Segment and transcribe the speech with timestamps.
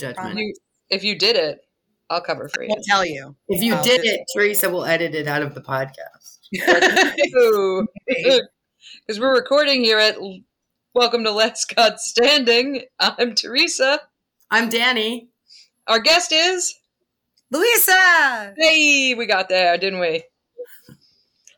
[0.00, 0.38] No judgment.
[0.38, 0.54] You,
[0.90, 1.60] if you did it,
[2.10, 2.70] I'll cover for you.
[2.70, 3.34] I'll tell you.
[3.48, 6.38] If you Oh, did this- it, Teresa will edit it out of the podcast.
[9.06, 10.16] Because we're recording here at
[10.94, 12.84] Welcome to Last God Standing.
[12.98, 14.00] I'm Teresa.
[14.50, 15.28] I'm Danny.
[15.86, 16.74] Our guest is.
[17.50, 18.54] Louisa.
[18.56, 20.22] Hey, we got there, didn't we?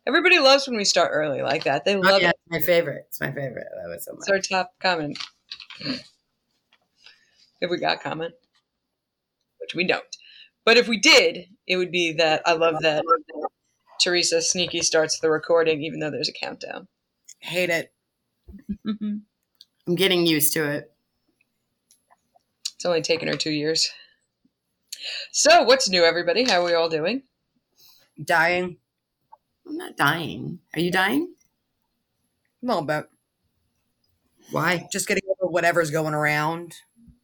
[0.06, 1.84] Everybody loves when we start early like that.
[1.84, 2.36] They Oh, love yeah, it.
[2.46, 3.04] it's my favorite.
[3.08, 3.66] It's my favorite.
[3.80, 4.20] I love it so much.
[4.28, 5.18] It's our top comment.
[7.60, 8.34] If we got comment,
[9.70, 10.16] which we don't.
[10.64, 13.04] But if we did, it would be that I love that
[14.00, 16.88] Teresa sneaky starts the recording even though there's a countdown.
[17.38, 17.92] Hate it.
[18.86, 20.92] I'm getting used to it.
[22.74, 23.90] It's only taken her two years.
[25.32, 26.44] So, what's new, everybody?
[26.44, 27.22] How are we all doing?
[28.22, 28.76] Dying.
[29.66, 30.58] I'm not dying.
[30.74, 31.34] Are you dying?
[32.62, 33.06] A little bit.
[34.50, 34.88] Why?
[34.92, 36.74] Just getting over whatever's going around.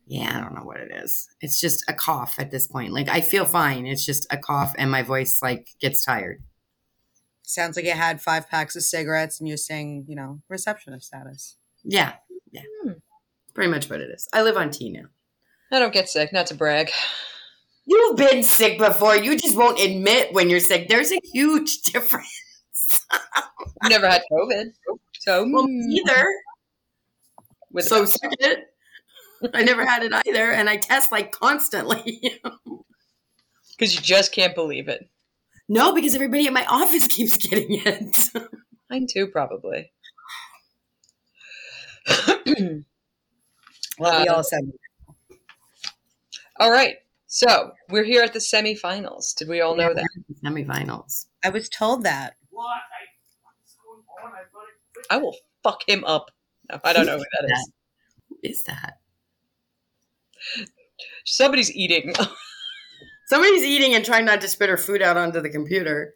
[0.07, 1.29] Yeah, I don't know what it is.
[1.41, 2.93] It's just a cough at this point.
[2.93, 3.87] Like I feel fine.
[3.87, 6.43] It's just a cough and my voice like gets tired.
[7.43, 11.57] Sounds like you had five packs of cigarettes and you're saying, you know, receptionist status.
[11.85, 12.15] Yeah.
[12.53, 12.63] Yeah.
[12.83, 12.93] Hmm.
[13.55, 14.29] Pretty much what it is.
[14.33, 15.07] I live on tea now.
[15.73, 16.91] I don't get sick, not to brag.
[17.85, 19.17] You've been sick before.
[19.17, 20.89] You just won't admit when you're sick.
[20.89, 22.29] There's a huge difference.
[23.11, 24.67] I've never had COVID.
[25.20, 26.27] So, Well, mm, either.
[27.73, 28.67] with So sick it.
[29.55, 32.41] I never had it either, and I test like constantly.
[33.70, 35.09] because you just can't believe it.
[35.69, 38.31] no, because everybody at my office keeps getting it.
[38.91, 39.92] Mine too, probably.
[42.07, 42.41] Well,
[44.23, 44.61] we all um, said
[46.58, 46.97] all right.
[47.27, 49.35] So, we're here at the semifinals.
[49.35, 50.07] Did we all know that?
[50.42, 51.27] Semifinals.
[51.45, 52.36] I was told that.
[55.11, 56.30] I will fuck him up.
[56.70, 57.73] No, I don't know who that is.
[58.29, 58.98] Who is that?
[61.24, 62.14] Somebody's eating.
[63.27, 66.14] Somebody's eating and trying not to spit her food out onto the computer.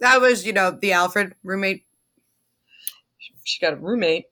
[0.00, 1.84] That was, you know, the Alfred roommate.
[3.44, 4.26] she got a roommate.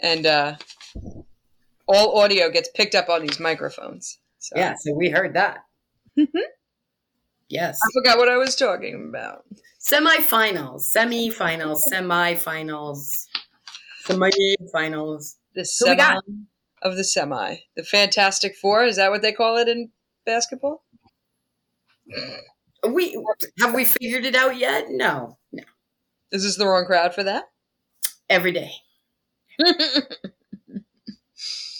[0.00, 0.56] And uh,
[1.86, 4.18] all audio gets picked up on these microphones.
[4.38, 5.64] So Yeah, so we heard that.
[7.48, 7.78] yes.
[7.82, 9.44] I forgot what I was talking about.
[9.80, 13.26] Semifinals, semifinals, semifinals,
[14.06, 15.36] semifinals.
[15.54, 16.24] The Who semi we got?
[16.82, 17.56] Of the semi.
[17.76, 18.84] The Fantastic Four.
[18.84, 19.90] Is that what they call it in
[20.26, 20.84] basketball?
[22.84, 23.16] We
[23.60, 24.86] have we figured it out yet?
[24.88, 25.62] No, no.
[26.32, 27.44] Is this the wrong crowd for that?
[28.28, 28.72] Every day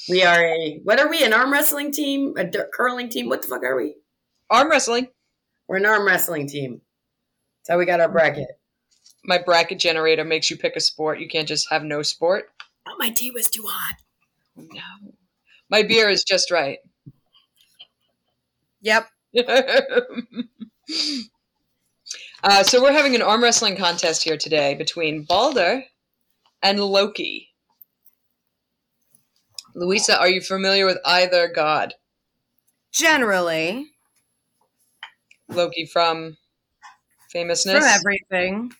[0.08, 1.24] we are a what are we?
[1.24, 2.34] An arm wrestling team?
[2.36, 3.28] A dirt curling team?
[3.28, 3.96] What the fuck are we?
[4.50, 5.08] Arm wrestling.
[5.68, 6.82] We're an arm wrestling team.
[7.60, 8.48] That's how we got our bracket.
[9.24, 11.20] My bracket generator makes you pick a sport.
[11.20, 12.50] You can't just have no sport.
[12.86, 13.96] Oh, my tea was too hot.
[14.56, 15.14] No.
[15.70, 16.78] My beer is just right.
[18.82, 19.08] Yep.
[22.44, 25.84] uh, so we're having an arm wrestling contest here today between Balder
[26.62, 27.48] and Loki.
[29.74, 31.94] Louisa, are you familiar with either god?
[32.92, 33.86] Generally,
[35.48, 36.36] Loki from
[37.30, 37.78] famousness.
[37.78, 38.72] from everything.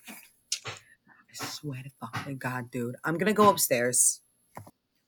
[0.67, 2.95] I swear to fucking God, dude.
[3.03, 4.21] I'm going to go upstairs.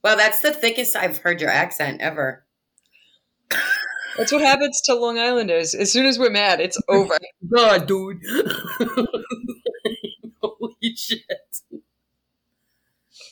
[0.05, 2.45] Well, that's the thickest I've heard your accent ever.
[4.15, 5.73] That's what happens to Long Islanders.
[5.73, 7.17] As soon as we're mad, it's over.
[7.51, 8.21] God, dude.
[10.43, 11.23] Holy shit.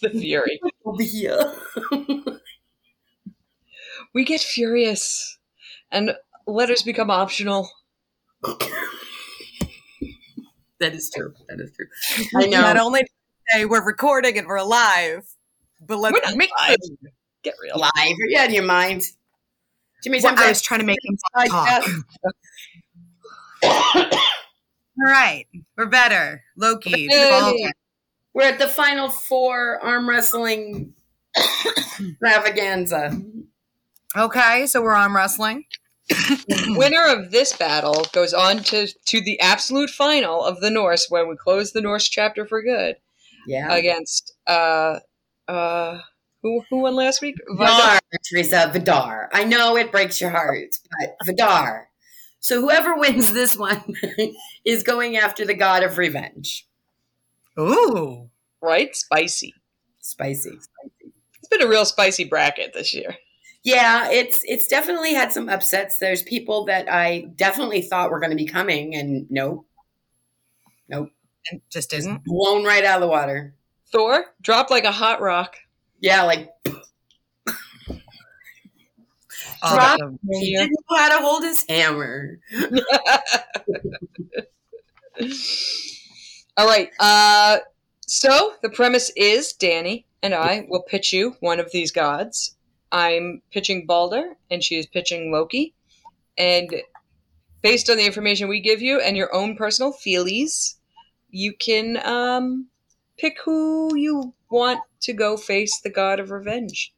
[0.01, 0.59] the fury.
[0.83, 1.53] Over here.
[4.15, 5.37] We get furious,
[5.91, 6.15] and
[6.47, 7.69] letters become optional.
[8.41, 8.71] that
[10.81, 11.35] is true.
[11.49, 11.85] That is true.
[12.35, 12.61] I know.
[12.61, 13.03] Not only
[13.51, 15.32] say we're recording and we're live,
[15.87, 16.77] but let's We're not make live.
[17.43, 17.77] Get real.
[17.77, 17.91] live.
[17.97, 19.03] Are you out of your mind?
[20.03, 21.83] Jimmy, Well, I was trying to make him I talk.
[24.99, 25.45] All right,
[25.77, 26.43] we're better.
[26.57, 27.07] Loki.
[27.09, 27.71] Hey.
[28.33, 30.93] We're at the final four arm wrestling
[31.37, 33.19] extravaganza.
[34.15, 35.65] Okay, so we're arm wrestling.
[36.69, 41.25] Winner of this battle goes on to, to the absolute final of the Norse, where
[41.27, 42.95] we close the Norse chapter for good
[43.47, 43.73] Yeah.
[43.73, 44.99] against uh
[45.47, 45.99] uh
[46.41, 47.35] who who won last week?
[47.57, 47.99] Vidar,
[48.29, 49.29] Teresa, Vidar.
[49.33, 50.69] I know it breaks your heart,
[50.99, 51.87] but Vidar.
[52.39, 53.81] So whoever wins this one
[54.65, 56.67] is going after the god of revenge.
[57.59, 58.29] Ooh.
[58.61, 59.53] Right, spicy,
[60.01, 60.49] spicy.
[60.51, 61.13] Spicy.
[61.39, 63.15] It's been a real spicy bracket this year.
[63.63, 65.97] Yeah, it's it's definitely had some upsets.
[65.99, 69.65] There's people that I definitely thought were going to be coming, and nope,
[70.89, 71.09] nope,
[71.49, 72.23] And just isn't.
[72.25, 73.53] blown right out of the water.
[73.93, 75.55] Thor dropped like a hot rock.
[76.01, 76.49] Yeah, like
[79.65, 82.39] Oh, He didn't know how to hold his hammer.
[86.57, 86.89] All right.
[86.99, 87.59] Uh,
[88.01, 92.55] so the premise is Danny and I will pitch you one of these gods.
[92.91, 95.73] I'm pitching Balder, and she is pitching Loki.
[96.37, 96.75] And
[97.61, 100.75] based on the information we give you and your own personal feelies,
[101.29, 102.67] you can um,
[103.17, 106.93] pick who you want to go face the god of revenge.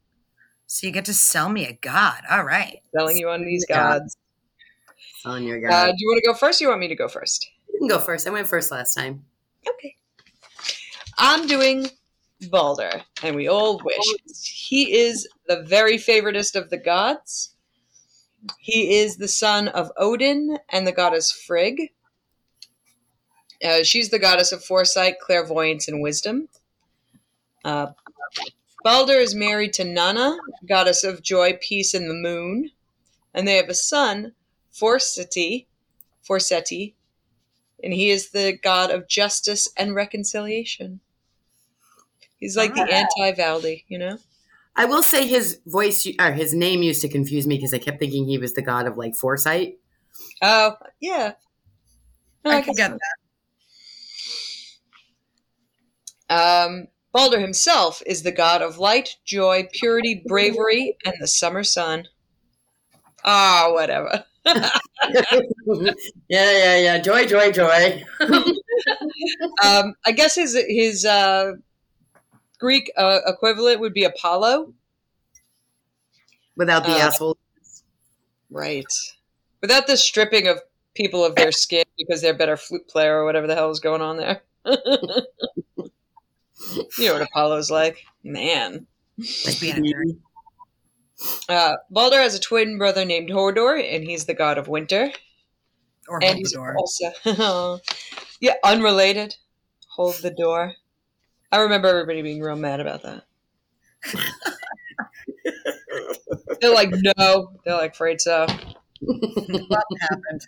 [0.67, 2.21] So you get to sell me a god.
[2.29, 2.81] All right.
[2.97, 4.17] Selling you on these gods.
[5.25, 5.85] On your Uh, god.
[5.88, 6.62] do you want to go first?
[6.62, 7.47] Or you want me to go first?
[7.71, 8.27] you can go first.
[8.27, 9.25] I went first last time.
[9.67, 9.95] Okay.
[11.17, 11.88] I'm doing
[12.50, 14.06] Balder, and we all wish.
[14.67, 17.56] He is the very favoritist of the gods.
[18.59, 21.91] He is the son of Odin and the goddess Frigg.
[23.65, 26.47] Uh, she's the goddess of foresight, clairvoyance, and wisdom.
[27.63, 27.88] Uh,
[28.83, 32.69] Balder is married to Nanna, goddess of joy, peace, and the moon.
[33.33, 34.33] And they have a son,
[34.71, 35.65] Forseti,
[36.27, 36.94] Forseti,
[37.83, 41.00] and he is the god of justice and reconciliation.
[42.38, 44.19] He's like the anti-Valdi, you know?
[44.75, 48.00] I will say his voice or his name used to confuse me because I kept
[48.00, 49.79] thinking he was the god of like foresight.
[50.41, 51.33] Oh, yeah.
[52.44, 53.15] No, I I can get that.
[56.30, 62.07] Um, Balder himself is the god of light, joy, purity, bravery, and the summer sun.
[63.24, 64.25] Ah, whatever.
[64.45, 65.92] yeah,
[66.30, 66.98] yeah, yeah.
[67.00, 68.04] Joy, joy, joy.
[69.63, 71.54] Um, I guess his his uh,
[72.60, 74.74] Greek uh, equivalent would be Apollo.
[76.57, 77.38] Without the Uh, asshole.
[78.50, 78.86] Right.
[79.62, 80.60] Without the stripping of
[80.94, 84.01] people of their skin because they're better flute player or whatever the hell is going
[84.01, 84.42] on there.
[86.97, 88.03] you know what Apollo's like.
[88.23, 88.88] Man.
[89.45, 90.21] Like being.
[91.47, 95.09] Uh, Balder has a twin brother named Hodor, and he's the god of winter.
[96.09, 97.09] Or and he's also,
[98.41, 99.33] yeah, unrelated.
[99.95, 100.73] Hold the door.
[101.53, 103.23] I remember everybody being real mad about that.
[106.62, 107.53] They're like, no.
[107.63, 108.45] They're like, afraid so.
[108.47, 110.47] Happened?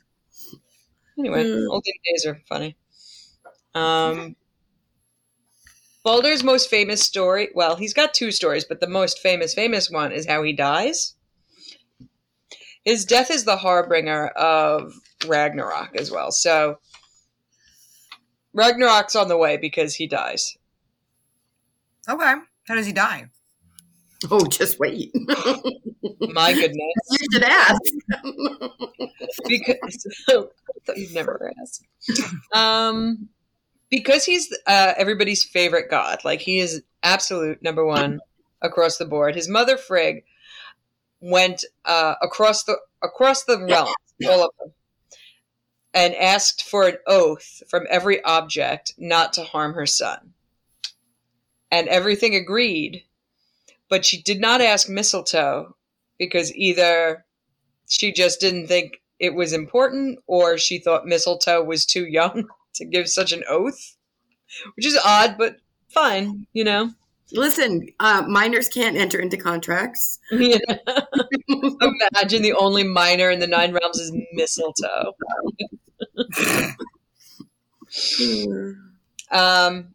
[1.17, 1.67] Anyway, Mm.
[1.69, 2.75] olden days are funny.
[3.73, 4.35] Um,
[6.07, 10.13] Balder's most famous story, well, he's got two stories, but the most famous, famous one
[10.13, 11.15] is how he dies.
[12.85, 14.93] His death is the harbinger of
[15.27, 16.31] Ragnarok as well.
[16.31, 16.77] So,
[18.53, 20.55] Ragnarok's on the way because he dies.
[22.07, 22.35] Okay.
[22.69, 23.25] How does he die?
[24.31, 25.11] oh, just wait.
[26.21, 26.93] My goodness.
[27.11, 27.81] you should ask.
[29.45, 30.43] because I
[30.85, 31.81] thought you'd never ask.
[32.53, 33.27] Um,
[33.89, 36.19] because he's uh, everybody's favorite god.
[36.23, 38.19] Like he is absolute number one
[38.61, 39.35] across the board.
[39.35, 40.23] His mother Frigg
[41.19, 43.93] went uh, across the across the realms,
[44.27, 44.73] all of them,
[45.93, 50.33] and asked for an oath from every object not to harm her son.
[51.69, 53.03] And everything agreed,
[53.89, 55.75] but she did not ask mistletoe
[56.17, 57.25] because either
[57.89, 62.47] she just didn't think it was important or she thought mistletoe was too young
[62.77, 63.97] to give such an oath
[64.75, 65.57] which is odd but
[65.89, 66.91] fine you know?
[67.33, 70.19] Listen, uh, minors can't enter into contracts.
[70.31, 70.61] imagine
[72.41, 75.13] the only minor in the nine realms is mistletoe.
[79.31, 79.93] Um,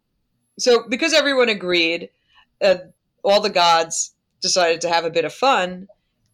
[0.58, 2.10] so because everyone agreed
[2.60, 2.76] uh,
[3.24, 5.88] all the gods decided to have a bit of fun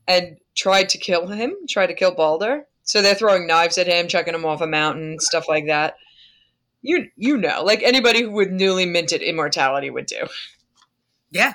[0.06, 2.66] and tried to kill him tried to kill balder.
[2.82, 5.94] So they're throwing knives at him chucking him off a mountain stuff like that
[6.82, 10.26] you you know like anybody who with newly minted immortality would do
[11.30, 11.54] Yeah.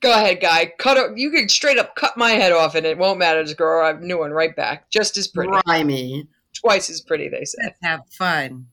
[0.00, 2.98] go ahead guy cut it you can straight up cut my head off and it
[2.98, 6.26] won't matter just grow a new one right back just as pretty Grimy.
[6.54, 8.66] twice as pretty they say Let's have fun.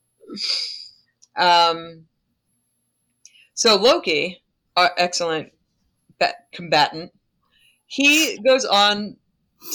[1.36, 2.06] Um,
[3.54, 4.42] so Loki,
[4.78, 5.52] our excellent
[6.20, 7.12] bat- combatant,
[7.88, 9.18] he goes on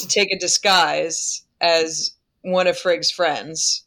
[0.00, 3.84] to take a disguise as one of Frigg's friends.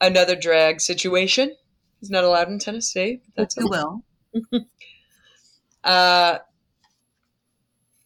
[0.00, 1.56] Another drag situation.
[2.00, 3.20] He's not allowed in Tennessee.
[3.34, 4.02] but That's You will.
[5.84, 6.38] uh,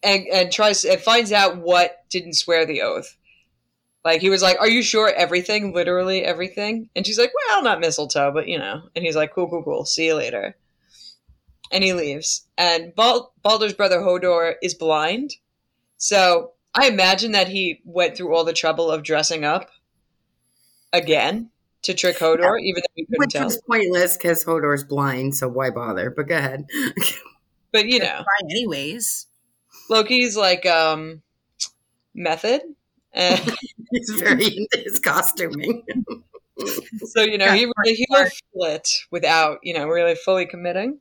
[0.02, 3.16] and and tries and finds out what didn't swear the oath.
[4.04, 5.72] Like he was like, "Are you sure everything?
[5.72, 9.48] Literally everything?" And she's like, "Well, not mistletoe, but you know." And he's like, "Cool,
[9.48, 9.84] cool, cool.
[9.84, 10.56] See you later."
[11.70, 12.46] And he leaves.
[12.58, 15.36] And Bal- Balder's brother Hodor is blind,
[15.98, 19.70] so I imagine that he went through all the trouble of dressing up
[20.92, 21.50] again
[21.82, 23.44] to trick Hodor, even though he couldn't Which tell.
[23.44, 26.10] was pointless because Hodor's blind, so why bother?
[26.10, 26.66] But go ahead.
[27.72, 29.26] But you know, Fine anyways.
[29.90, 31.22] Loki's like, um,
[32.14, 32.62] method.
[33.12, 33.38] And
[33.90, 35.82] He's very into his costuming.
[37.04, 40.98] so, you know, he really he will flit without, you know, really fully committing.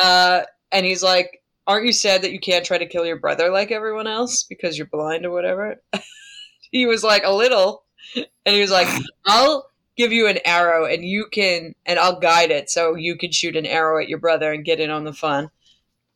[0.00, 0.42] Uh,
[0.72, 3.70] and he's like, Aren't you sad that you can't try to kill your brother like
[3.70, 5.80] everyone else because you're blind or whatever?
[6.72, 7.84] he was like, A little.
[8.44, 8.88] And he was like,
[9.24, 13.30] I'll give you an arrow and you can, and I'll guide it so you can
[13.30, 15.48] shoot an arrow at your brother and get in on the fun.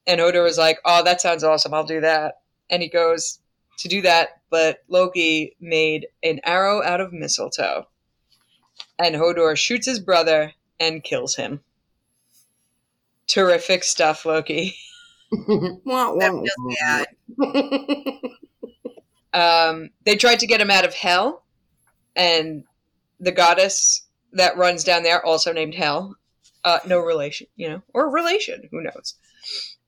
[0.08, 1.72] And Hodor was like, Oh, that sounds awesome.
[1.72, 2.40] I'll do that.
[2.68, 3.38] And he goes
[3.78, 7.86] to do that, but Loki made an arrow out of mistletoe.
[8.98, 11.60] And Hodor shoots his brother and kills him.
[13.28, 14.76] Terrific stuff, Loki.
[15.32, 17.06] Wah, wah, That feels bad.
[17.36, 18.12] wah.
[19.32, 21.42] Um, they tried to get him out of hell,
[22.16, 22.64] and
[23.20, 26.16] the goddess that runs down there, also named Hell,
[26.64, 29.14] uh, no relation, you know, or relation, who knows?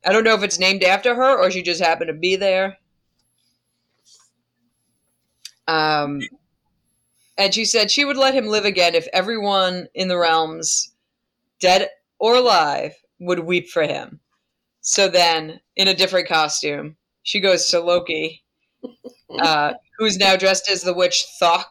[0.06, 2.78] I don't know if it's named after her or she just happened to be there.
[5.66, 6.22] Um,
[7.36, 10.94] and she said she would let him live again if everyone in the realms,
[11.60, 14.20] dead or alive, would weep for him.
[14.80, 18.42] So then, in a different costume, she goes to Loki,
[19.38, 21.66] uh, who's now dressed as the witch Thok,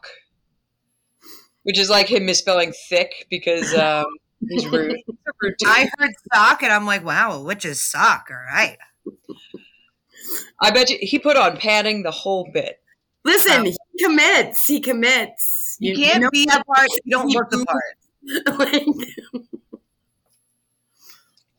[1.67, 4.05] which is like him misspelling thick because um,
[4.47, 4.95] he's rude.
[5.41, 5.53] Rude.
[5.65, 8.29] I heard sock and I'm like, wow, which is sock?
[8.31, 8.77] All right.
[10.61, 12.79] I bet you he put on padding the whole bit.
[13.23, 14.65] Listen, he commits.
[14.65, 15.77] He commits.
[15.79, 17.97] You, can't know be the part if you don't look the part.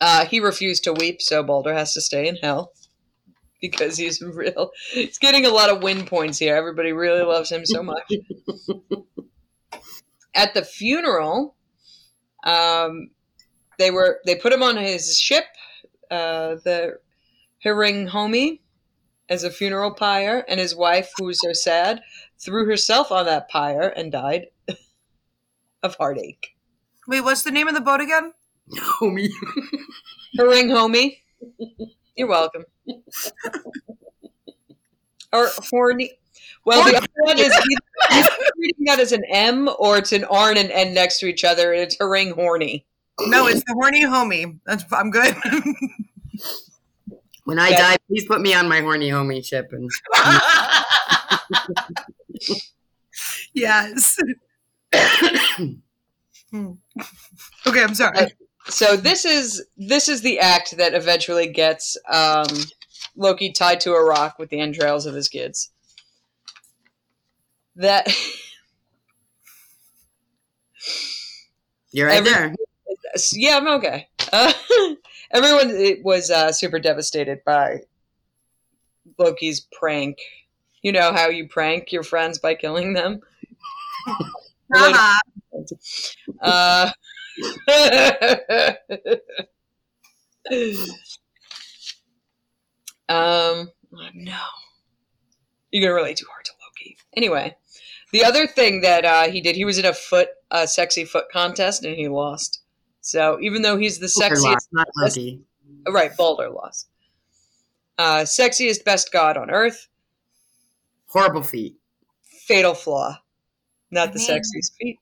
[0.01, 2.73] Uh, he refused to weep, so Balder has to stay in hell
[3.61, 4.71] because he's real.
[4.93, 6.57] He's getting a lot of win points here.
[6.57, 8.11] Everybody really loves him so much.
[10.39, 11.57] At the funeral,
[12.45, 13.11] um,
[13.79, 15.45] they were they put him on his ship,
[16.13, 17.01] uh, the
[17.63, 18.61] Hiring Homi,
[19.29, 22.03] as a funeral pyre, and his wife, who was so sad,
[22.39, 24.47] threw herself on that pyre and died
[25.83, 26.55] of heartache.
[27.09, 28.33] Wait, what's the name of the boat again?
[29.01, 29.31] homie.
[30.39, 31.19] Haring homie.
[32.17, 32.65] You're welcome.
[35.33, 36.13] or horny.
[36.65, 40.25] Well, the other one is either, either reading that as an M or it's an
[40.25, 42.87] R and an N next to each other, and it's haring horny.
[43.21, 44.59] No, it's the horny homie.
[44.67, 45.35] That's I'm good.
[47.45, 47.79] When I Yeah.
[47.93, 49.73] die, please put me on my horny homie ship.
[49.73, 49.89] And
[53.55, 54.19] yes.
[57.67, 58.29] Okay, I'm sorry.
[58.69, 62.47] So this is this is the act that eventually gets um,
[63.17, 65.71] Loki tied to a rock with the entrails of his kids.
[67.79, 68.07] That
[71.93, 72.55] you're right there.
[73.33, 74.09] yeah, I'm okay.
[74.33, 74.53] Uh,
[75.31, 77.83] everyone it was uh, super devastated by
[79.17, 80.19] Loki's prank.
[80.83, 83.21] You know how you prank your friends by killing them.
[84.75, 85.15] Haha.
[86.41, 86.91] Uh,
[93.09, 93.71] um,
[94.15, 94.39] no,
[95.71, 96.97] you're gonna relate too hard to Loki.
[97.17, 97.57] Anyway,
[98.13, 101.25] the other thing that uh, he did, he was in a foot, a sexy foot
[101.33, 102.61] contest, and he lost.
[103.01, 105.41] So even though he's the sexiest, lost, not Loki.
[105.89, 106.89] right, Balder lost.
[107.97, 109.89] Uh, sexiest best god on earth,
[111.09, 111.77] Horrible feet.
[112.23, 113.19] fatal flaw,
[113.91, 114.39] not the Man.
[114.41, 114.99] sexiest feet.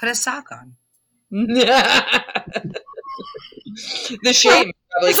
[0.00, 0.74] Put a sock on.
[1.30, 2.82] the
[4.32, 5.14] shame probably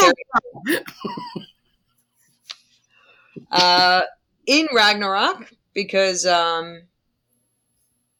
[3.52, 4.02] uh,
[4.46, 6.82] in Ragnarok because um,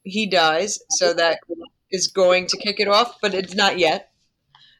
[0.03, 1.39] he dies, so that
[1.91, 4.13] is going to kick it off, but it's not yet.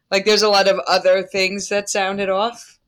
[0.09, 2.79] Like there's a lot of other things that sounded off.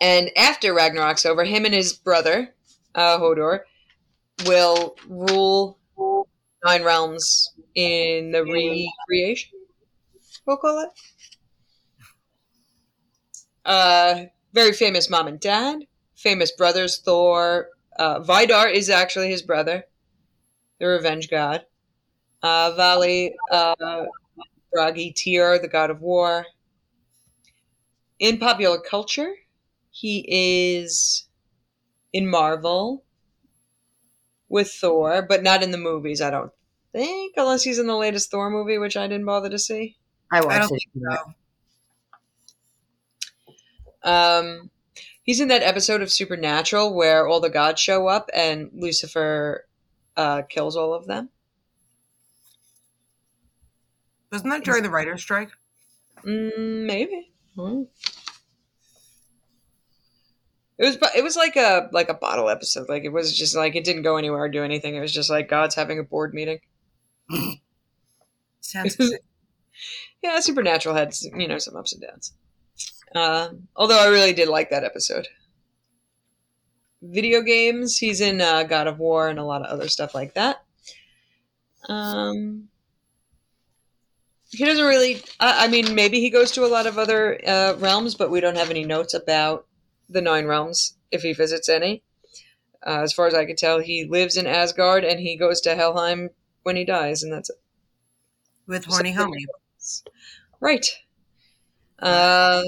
[0.00, 2.56] And after Ragnarok's over, him and his brother,
[2.92, 3.60] uh, Hodor,
[4.46, 5.78] will rule
[6.64, 9.52] nine realms in the recreation.
[10.44, 10.90] We'll call it.
[13.64, 15.86] Uh, very famous mom and dad,
[16.24, 17.68] famous brothers Thor.
[17.96, 19.84] Uh, Vidar is actually his brother,
[20.80, 21.66] the revenge god.
[22.42, 24.06] Uh, Vali, uh,
[24.72, 26.46] Bragi, Tyr, the god of war.
[28.18, 29.34] In popular culture,
[29.90, 31.28] he is
[32.12, 33.04] in Marvel
[34.48, 36.52] with Thor, but not in the movies, I don't
[36.92, 39.96] think, unless he's in the latest Thor movie, which I didn't bother to see.
[40.32, 40.82] I I watched don't it.
[40.92, 41.04] think
[44.04, 44.10] so.
[44.10, 44.70] Um,
[45.24, 49.66] he's in that episode of Supernatural where all the gods show up and Lucifer
[50.16, 51.30] uh, kills all of them.
[54.30, 55.50] Wasn't that during the writer's strike?
[56.24, 57.32] Mm, maybe.
[57.56, 57.82] Hmm.
[60.76, 62.88] It was it was like a like a bottle episode.
[62.88, 64.96] Like it was just like it didn't go anywhere or do anything.
[64.96, 66.58] It was just like God's having a board meeting.
[68.60, 68.96] Sounds.
[70.22, 72.32] Yeah, Supernatural had you know some ups and downs.
[73.14, 75.28] Uh, although I really did like that episode.
[77.02, 80.34] Video games, he's in uh, God of War and a lot of other stuff like
[80.34, 80.64] that.
[81.88, 82.68] Um,
[84.50, 85.22] he doesn't really.
[85.38, 88.40] I, I mean, maybe he goes to a lot of other uh, realms, but we
[88.40, 89.66] don't have any notes about
[90.08, 92.02] the Nine Realms if he visits any.
[92.86, 95.74] Uh, as far as I can tell, he lives in Asgard and he goes to
[95.74, 96.30] Helheim
[96.62, 97.56] when he dies, and that's it.
[98.66, 99.44] With horny homie.
[100.60, 100.86] Right.
[101.98, 102.62] Uh,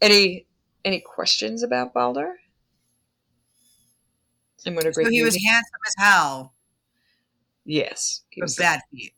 [0.00, 0.46] any
[0.84, 2.36] any questions about Balder?
[4.66, 6.54] I'm going to So he was handsome as hell,
[7.66, 9.12] Yes, he was bad feet.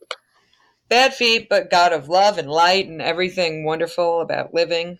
[0.88, 4.99] bad feet, but God of love and light and everything wonderful about living.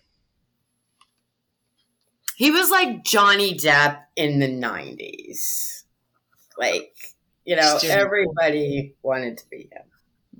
[2.35, 5.83] He was like Johnny Depp in the 90s.
[6.57, 6.95] Like,
[7.45, 7.91] you know, Still.
[7.91, 9.88] everybody wanted to be him.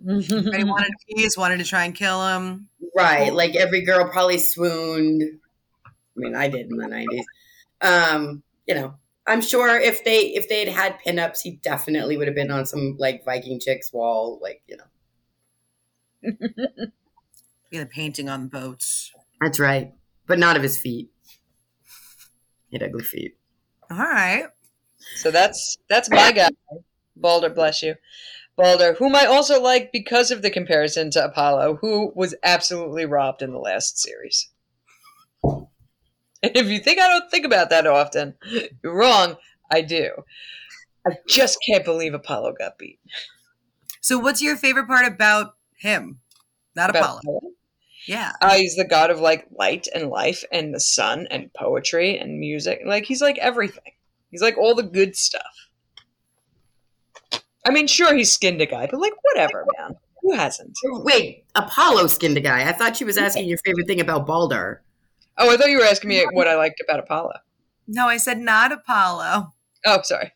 [0.08, 2.68] Everybody wanted a piece, wanted to try and kill him.
[2.96, 3.34] Right.
[3.34, 5.24] Like every girl probably swooned.
[5.86, 7.24] I mean, I did in the 90s.
[7.82, 8.96] Um, you know,
[9.28, 12.66] I'm sure if they if they had had pinups, he definitely would have been on
[12.66, 16.32] some like Viking chicks wall, like, you know.
[17.72, 19.14] Get a painting on the boats.
[19.40, 19.94] That's right.
[20.26, 21.10] But not of his feet.
[22.70, 23.38] He had ugly feet.
[23.92, 24.46] All right.
[25.16, 26.50] So that's that's my guy,
[27.16, 27.50] Balder.
[27.50, 27.96] Bless you,
[28.60, 33.42] Balder, whom I also like because of the comparison to Apollo, who was absolutely robbed
[33.42, 34.50] in the last series.
[35.42, 35.68] And
[36.44, 38.36] if you think I don't think about that often,
[38.84, 39.38] you're wrong.
[39.72, 40.12] I do.
[41.08, 43.00] I just can't believe Apollo got beat.
[44.02, 46.20] So, what's your favorite part about him?
[46.76, 47.20] Not About Apollo.
[47.20, 47.42] Apollo.
[48.08, 48.34] Yeah.
[48.42, 52.40] Uh, he's the god of like light and life and the sun and poetry and
[52.40, 52.82] music.
[52.86, 53.94] Like he's like everything.
[54.32, 55.69] He's like all the good stuff.
[57.70, 59.96] I mean, sure he skinned a guy, but like whatever, man.
[60.22, 60.78] Who hasn't?
[60.84, 62.68] Wait, Apollo skinned a guy.
[62.68, 64.82] I thought she was asking your favorite thing about Balder.
[65.38, 67.34] Oh, I thought you were asking me what I liked about Apollo.
[67.88, 69.54] No, I said not Apollo.
[69.86, 70.34] Oh, sorry.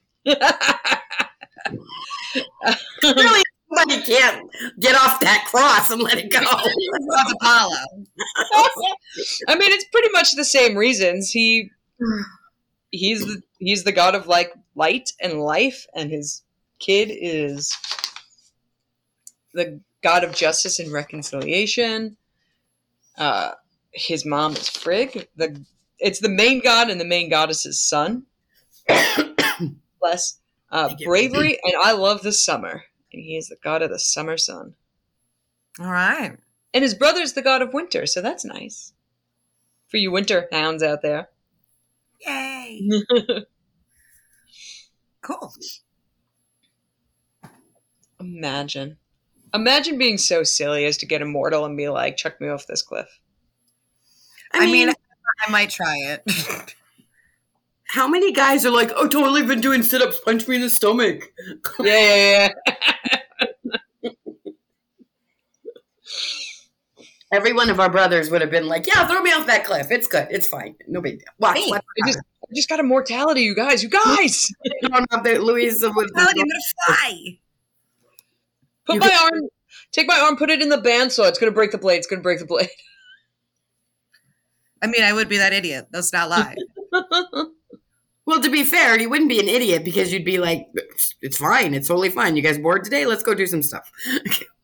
[3.03, 3.43] Really,
[3.75, 6.39] somebody can't get off that cross and let it go.
[6.41, 7.75] Not Apollo.
[9.47, 11.31] I mean, it's pretty much the same reasons.
[11.31, 11.71] He
[12.91, 16.43] he's the he's the god of like light and life, and his
[16.83, 17.75] kid is
[19.53, 22.17] the god of justice and reconciliation.
[23.17, 23.51] Uh,
[23.91, 25.27] his mom is Frigg.
[25.35, 25.63] The
[25.99, 28.23] it's the main god and the main goddess's son.
[30.01, 30.39] Bless
[30.71, 32.83] uh, bravery, and I love the summer.
[33.13, 34.73] And he is the god of the summer sun.
[35.79, 36.35] All right.
[36.73, 38.93] And his brother's the god of winter, so that's nice.
[39.87, 41.29] For you winter hounds out there.
[42.25, 42.81] Yay.
[45.23, 45.53] Cool.
[48.23, 48.97] Imagine.
[49.53, 52.81] Imagine being so silly as to get immortal and be like, chuck me off this
[52.81, 53.19] cliff.
[54.53, 56.75] I mean, I might try it.
[57.93, 61.31] how many guys are like, "Oh, totally been doing sit-ups, punch me in the stomach."
[61.79, 62.49] Yeah, yeah,
[64.01, 64.09] yeah.
[67.31, 69.91] Every one of our brothers would have been like, "Yeah, throw me off that cliff.
[69.91, 70.27] It's good.
[70.31, 70.75] It's fine.
[70.87, 71.57] No big deal." Watch.
[71.57, 73.83] Hey, watch I just, I just got immortality, you guys.
[73.83, 74.47] You guys!
[74.85, 75.83] thrown up there, Louise.
[75.83, 77.39] would- Melody, I'm gonna fly.
[78.85, 79.49] Put You my could- arm,
[79.91, 81.27] take my arm, put it in the bandsaw.
[81.29, 81.97] It's going to break the blade.
[81.97, 82.69] It's going to break the blade.
[84.81, 85.87] I mean, I would be that idiot.
[85.93, 86.55] Let's not lie.
[88.25, 90.65] Well, to be fair, you wouldn't be an idiot because you'd be like,
[91.21, 91.73] "It's fine.
[91.73, 92.37] It's totally fine.
[92.37, 93.05] You guys bored today?
[93.05, 93.91] Let's go do some stuff."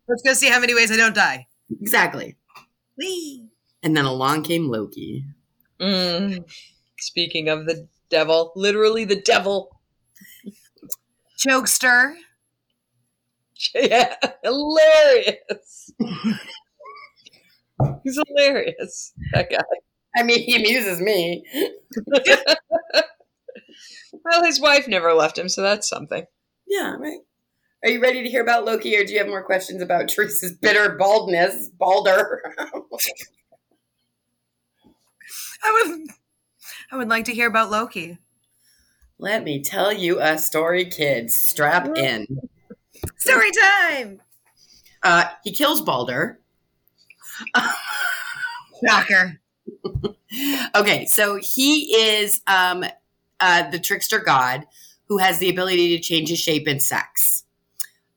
[0.08, 1.46] Let's go see how many ways I don't die.
[1.82, 2.38] exactly.
[2.98, 3.50] Whee!
[3.84, 5.26] And then along came Loki.
[5.82, 6.50] Mm.
[7.00, 9.78] Speaking of the devil, literally the devil.
[11.38, 12.14] Jokester.
[13.76, 15.92] Yeah, hilarious.
[18.04, 19.14] He's hilarious.
[19.34, 19.64] That guy.
[20.18, 21.44] I mean, he amuses me.
[24.26, 26.26] Well, his wife never left him, so that's something.
[26.68, 27.20] Yeah, right.
[27.84, 30.54] Are you ready to hear about Loki, or do you have more questions about Teresa's
[30.54, 32.42] bitter baldness, Balder?
[35.64, 36.10] I would.
[36.92, 38.18] I would like to hear about Loki.
[39.18, 41.38] Let me tell you a story, kids.
[41.38, 42.28] Strap in.
[43.20, 44.22] Story time.
[45.04, 46.40] Uh, he kills Balder.
[48.88, 49.40] Shocker.
[50.76, 52.86] okay, so he is um,
[53.40, 54.66] uh, the trickster god
[55.08, 57.44] who has the ability to change his shape and sex.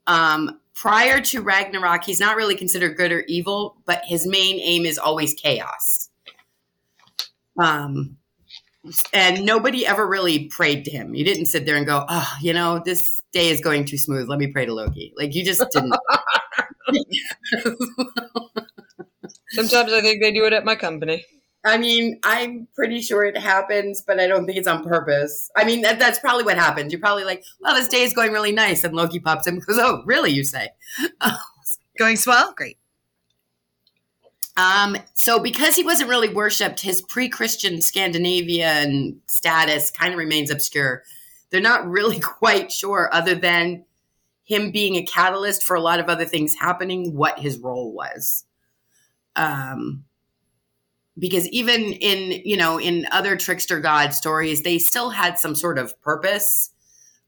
[0.06, 4.84] Um, prior to Ragnarok, he's not really considered good or evil, but his main aim
[4.84, 6.10] is always chaos.
[7.58, 8.18] Um,
[9.12, 11.14] and nobody ever really prayed to him.
[11.14, 14.28] You didn't sit there and go, "Oh, you know, this day is going too smooth.
[14.28, 15.94] Let me pray to Loki." Like you just didn't.
[19.50, 21.24] Sometimes I think they do it at my company.
[21.64, 25.48] I mean, I'm pretty sure it happens, but I don't think it's on purpose.
[25.56, 26.92] I mean, that, that's probably what happens.
[26.92, 29.66] You're probably like, "Well, this day is going really nice," and Loki pops in and
[29.66, 30.70] goes, "Oh, really?" You say.
[31.98, 32.54] Going swell?
[32.56, 32.78] Great.
[34.56, 41.02] Um, so because he wasn't really worshipped, his pre-Christian Scandinavian status kind of remains obscure.
[41.52, 43.84] They're not really quite sure, other than
[44.44, 48.44] him being a catalyst for a lot of other things happening, what his role was.
[49.36, 50.04] Um,
[51.18, 55.78] because even in you know in other trickster god stories, they still had some sort
[55.78, 56.70] of purpose.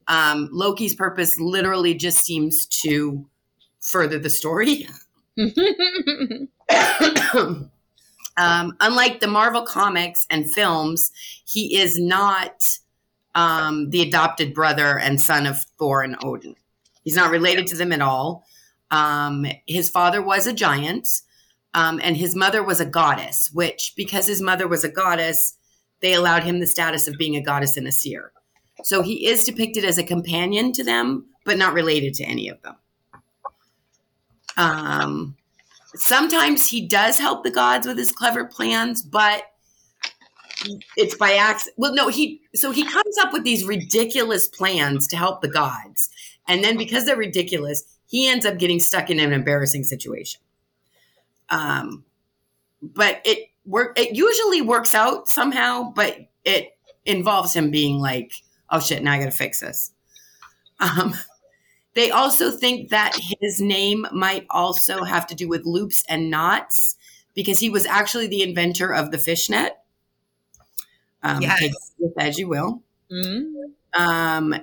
[0.07, 3.25] Um, Loki's purpose literally just seems to
[3.79, 4.87] further the story.
[8.37, 11.11] um, unlike the Marvel comics and films,
[11.45, 12.79] he is not
[13.35, 16.55] um, the adopted brother and son of Thor and Odin.
[17.03, 18.45] He's not related to them at all.
[18.91, 21.07] Um, his father was a giant,
[21.73, 25.57] um, and his mother was a goddess, which, because his mother was a goddess,
[26.01, 28.31] they allowed him the status of being a goddess and a seer.
[28.83, 32.61] So he is depicted as a companion to them, but not related to any of
[32.61, 32.75] them.
[34.57, 35.35] Um,
[35.95, 39.43] sometimes he does help the gods with his clever plans, but
[40.97, 41.75] it's by accident.
[41.77, 46.09] Well, no, he so he comes up with these ridiculous plans to help the gods,
[46.47, 50.41] and then because they're ridiculous, he ends up getting stuck in an embarrassing situation.
[51.49, 52.05] Um,
[52.81, 53.99] but it work.
[53.99, 58.33] It usually works out somehow, but it involves him being like,
[58.69, 59.91] "Oh shit, now I got to fix this."
[60.79, 61.15] Um,
[61.95, 66.97] they also think that his name might also have to do with loops and knots
[67.33, 69.77] because he was actually the inventor of the fishnet.
[71.25, 71.91] Um, Yes.
[72.17, 72.83] as you will.
[73.11, 73.71] Mm.
[73.93, 74.55] Um,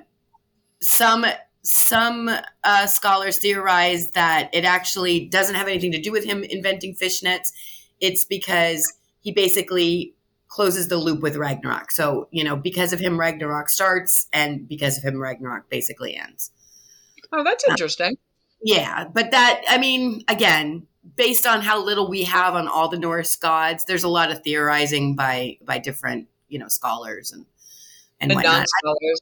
[0.81, 1.25] some
[1.61, 2.29] some
[2.63, 7.51] uh, scholars theorize that it actually doesn't have anything to do with him inventing fishnets.
[8.01, 10.13] It's because he basically
[10.49, 11.91] closes the loop with Ragnarok.
[11.91, 16.51] So you know, because of him, Ragnarok starts, and because of him, Ragnarok basically ends.
[17.31, 18.17] Oh, that's interesting.
[18.61, 22.99] Yeah, but that I mean, again, based on how little we have on all the
[22.99, 27.45] Norse gods, there's a lot of theorizing by by different you know scholars and
[28.21, 28.59] and And whatnot.
[28.59, 29.21] non-scholars.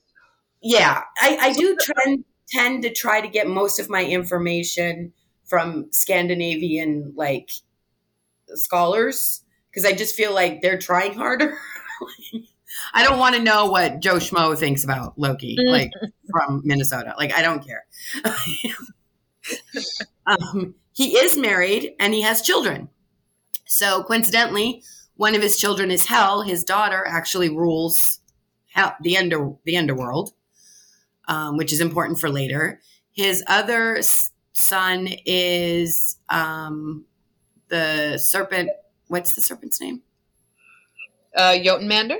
[0.62, 5.13] yeah, I, I do trend tend to try to get most of my information
[5.46, 7.52] from Scandinavian like
[8.56, 11.58] scholars because I just feel like they're trying harder.
[12.94, 15.91] I don't want to know what Joe Schmo thinks about Loki, like
[16.32, 17.13] from Minnesota.
[17.17, 17.86] Like I don't care.
[20.26, 22.89] um, he is married and he has children.
[23.65, 24.84] So coincidentally,
[25.21, 26.41] one of his children is Hel.
[26.41, 28.21] His daughter actually rules
[28.71, 30.34] hell, the under the underworld,
[31.27, 32.81] um, which is important for later.
[33.12, 34.01] His other
[34.53, 37.05] son is um,
[37.67, 38.71] the serpent.
[39.10, 40.01] What's the serpent's name?
[41.36, 42.17] Uh, Jotunmander?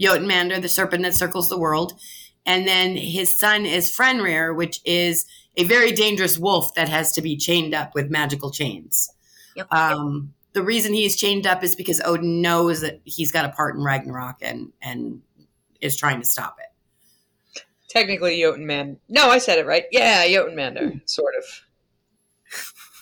[0.00, 1.98] Jotunmander, the serpent that circles the world.
[2.46, 7.22] And then his son is Fenrir, which is a very dangerous wolf that has to
[7.22, 9.10] be chained up with magical chains.
[9.56, 9.72] Yep.
[9.72, 13.76] Um, the reason he's chained up is because Odin knows that he's got a part
[13.76, 15.22] in Ragnarok and and
[15.80, 17.64] is trying to stop it.
[17.88, 18.98] Technically Jotunman.
[19.08, 19.84] No, I said it right.
[19.90, 21.44] Yeah, Jotunmander, sort of.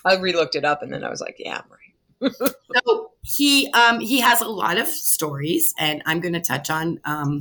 [0.05, 2.33] I re-looked it up and then I was like, yeah, I'm right.
[2.87, 6.99] So he um, he has a lot of stories, and I'm going to touch on
[7.05, 7.39] um,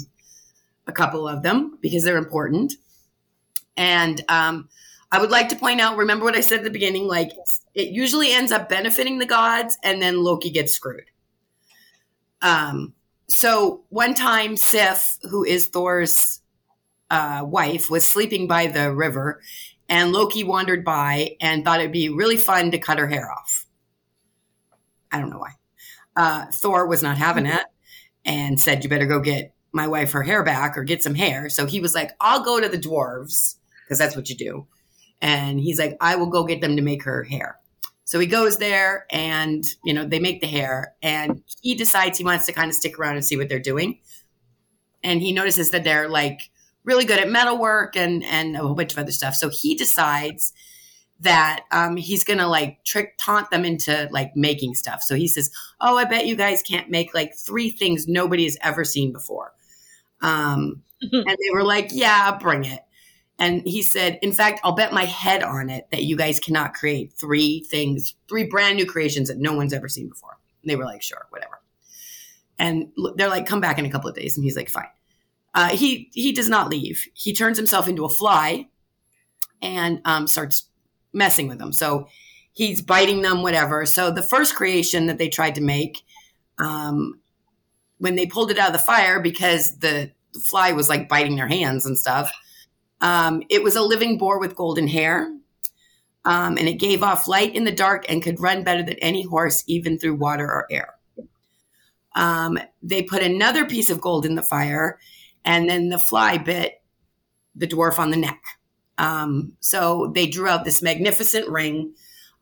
[0.86, 2.74] a couple of them because they're important.
[3.76, 4.70] And um,
[5.12, 7.32] I would like to point out, remember what I said at the beginning, like
[7.74, 11.06] it usually ends up benefiting the gods, and then Loki gets screwed.
[12.42, 12.94] Um,
[13.28, 16.42] so one time, Sif, who is Thor's
[17.10, 19.42] uh, wife, was sleeping by the river,
[19.90, 23.66] and Loki wandered by and thought it'd be really fun to cut her hair off.
[25.12, 25.54] I don't know why.
[26.16, 27.64] Uh, Thor was not having it
[28.26, 31.50] and said, You better go get my wife her hair back or get some hair.
[31.50, 34.68] So he was like, I'll go to the dwarves because that's what you do.
[35.22, 37.60] And he's like, I will go get them to make her hair.
[38.04, 42.24] So he goes there and, you know, they make the hair and he decides he
[42.24, 44.00] wants to kind of stick around and see what they're doing.
[45.04, 46.50] And he notices that they're like
[46.84, 49.36] really good at metalwork and, and a whole bunch of other stuff.
[49.36, 50.54] So he decides
[51.20, 55.02] that um, he's gonna like trick taunt them into like making stuff.
[55.02, 55.52] So he says,
[55.82, 59.54] "Oh, I bet you guys can't make like three things nobody has ever seen before."
[60.22, 62.82] Um, and they were like, "Yeah, bring it."
[63.40, 66.74] And he said, "In fact, I'll bet my head on it that you guys cannot
[66.74, 70.76] create three things, three brand new creations that no one's ever seen before." And they
[70.76, 71.58] were like, "Sure, whatever."
[72.60, 74.88] and they're like, "Come back in a couple of days," and he's like, "Fine."
[75.54, 77.08] Uh, he he does not leave.
[77.14, 78.68] He turns himself into a fly
[79.62, 80.66] and um, starts
[81.14, 81.74] messing with them.
[81.74, 82.08] So
[82.54, 83.86] he's biting them, whatever.
[83.86, 86.04] So the first creation that they tried to make,
[86.60, 87.20] um,
[87.98, 90.12] when they pulled it out of the fire because the
[90.46, 92.32] fly was like biting their hands and stuff,
[93.02, 95.34] um, it was a living boar with golden hair.
[96.26, 99.24] Um, and it gave off light in the dark and could run better than any
[99.24, 100.96] horse, even through water or air.
[102.16, 105.00] Um, they put another piece of gold in the fire,
[105.46, 106.82] and then the fly bit
[107.56, 108.42] the dwarf on the neck.
[108.98, 111.94] Um, so they drew out this magnificent ring.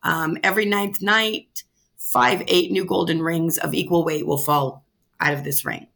[0.01, 1.63] Um, every ninth night,
[1.97, 4.85] five, eight new golden rings of equal weight will fall
[5.19, 5.87] out of this ring.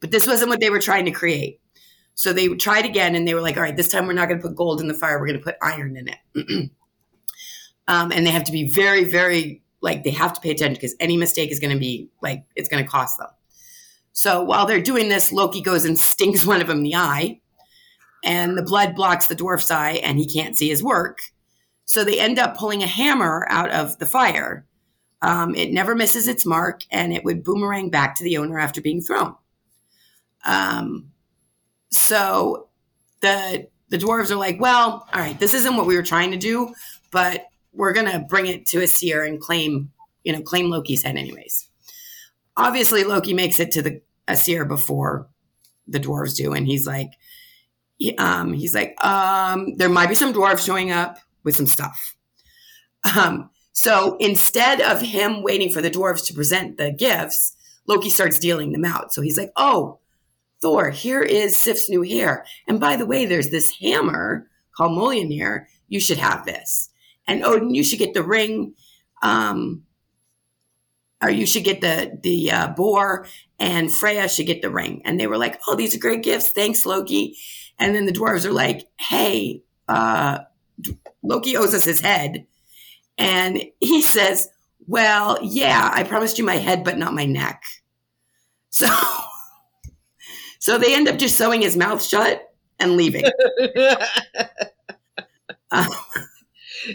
[0.00, 1.60] But this wasn't what they were trying to create.
[2.14, 4.40] So they tried again and they were like, all right, this time we're not going
[4.40, 5.18] to put gold in the fire.
[5.18, 6.70] We're going to put iron in it.
[7.88, 10.94] um, and they have to be very, very, like, they have to pay attention because
[11.00, 13.28] any mistake is going to be like, it's going to cost them.
[14.12, 17.40] So while they're doing this, Loki goes and stings one of them in the eye
[18.24, 21.18] and the blood blocks the dwarf's eye and he can't see his work.
[21.84, 24.64] So they end up pulling a hammer out of the fire.
[25.20, 28.80] Um, it never misses its mark and it would boomerang back to the owner after
[28.80, 29.34] being thrown.
[30.46, 31.10] Um,
[31.94, 32.68] so
[33.20, 36.36] the the dwarves are like, well, all right, this isn't what we were trying to
[36.36, 36.74] do,
[37.10, 39.90] but we're gonna bring it to Aesir and claim,
[40.24, 41.68] you know, claim Loki's head anyways.
[42.56, 45.28] Obviously, Loki makes it to the Aesir before
[45.86, 47.10] the dwarves do, and he's like,
[47.98, 52.16] he- um, he's like, um, there might be some dwarves showing up with some stuff.
[53.16, 57.54] Um, so instead of him waiting for the dwarves to present the gifts,
[57.86, 59.12] Loki starts dealing them out.
[59.12, 59.98] So he's like, oh,
[60.62, 62.46] Thor, here is Sif's new hair.
[62.66, 65.66] And by the way, there's this hammer called Mjolnir.
[65.88, 66.90] You should have this.
[67.26, 68.74] And Odin, you should get the ring.
[69.22, 69.84] Um,
[71.24, 73.26] or you should get the the uh, boar,
[73.58, 75.00] and Freya should get the ring.
[75.04, 76.50] And they were like, "Oh, these are great gifts.
[76.50, 77.36] Thanks, Loki."
[77.78, 80.40] And then the dwarves are like, "Hey, uh,
[81.22, 82.46] Loki owes us his head,"
[83.16, 84.50] and he says,
[84.86, 87.62] "Well, yeah, I promised you my head, but not my neck."
[88.68, 88.86] So,
[90.64, 92.50] so they end up just sewing his mouth shut
[92.80, 93.24] and leaving.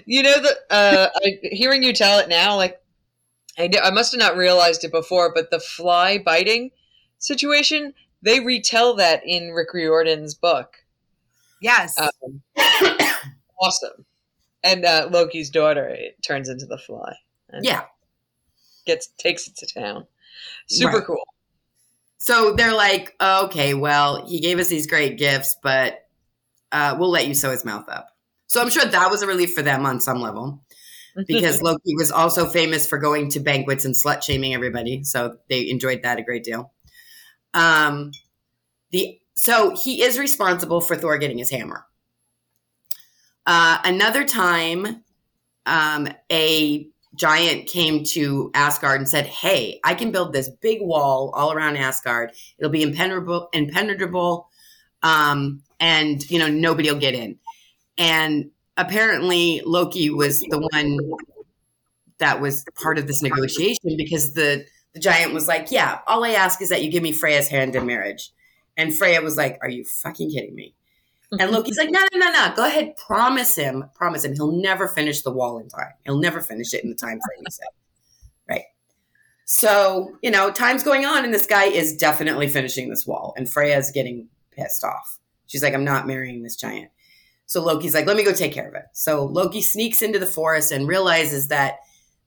[0.06, 2.80] You know the uh, I, hearing you tell it now, like
[3.58, 6.70] I, I must have not realized it before, but the fly biting
[7.18, 10.76] situation, they retell that in Rick Riordan's book.
[11.60, 11.98] Yes.
[11.98, 12.44] Um,
[13.60, 14.06] awesome,
[14.64, 17.16] and uh, Loki's daughter it turns into the fly.
[17.50, 17.86] And yeah.
[18.86, 20.06] gets takes it to town.
[20.68, 21.08] Super Right.
[21.08, 21.24] cool.
[22.20, 26.06] So they're like, okay, well, he gave us these great gifts, but
[26.72, 28.10] uh, we'll let you sew his mouth up.
[28.48, 30.62] So I'm sure that was a relief for them on some level
[31.28, 35.04] because Loki was also famous for going to banquets and slut shaming everybody.
[35.06, 36.74] So they enjoyed that a great deal.
[37.54, 38.12] Um,
[38.92, 41.86] the so he is responsible for Thor getting his hammer.
[43.46, 45.04] Uh, another time,
[45.66, 51.32] um, a giant came to Asgard and said, "Hey, I can build this big wall
[51.36, 52.32] all around Asgard.
[52.58, 54.50] It'll be impenetrable, impenetrable,
[55.04, 57.38] um, and you know nobody will get in."
[57.98, 60.98] And apparently, Loki was the one
[62.20, 66.32] that was part of this negotiation because the the giant was like, "Yeah, all I
[66.32, 68.32] ask is that you give me Freya's hand in marriage."
[68.78, 70.74] And Freya was like, "Are you fucking kidding me?"
[71.32, 72.54] And Loki's like, no, no, no, no.
[72.56, 72.96] Go ahead.
[72.98, 73.86] Promise him.
[73.96, 74.34] Promise him.
[74.34, 75.94] He'll never finish the wall in time.
[76.06, 77.68] He'll never finish it in the time frame he said.
[78.48, 78.64] Right.
[79.46, 83.34] So, you know, time's going on and this guy is definitely finishing this wall.
[83.38, 85.20] And Freya's getting pissed off.
[85.48, 86.92] She's like, I'm not marrying this giant.
[87.48, 88.86] So Loki's like, let me go take care of it.
[88.94, 91.78] So Loki sneaks into the forest and realizes that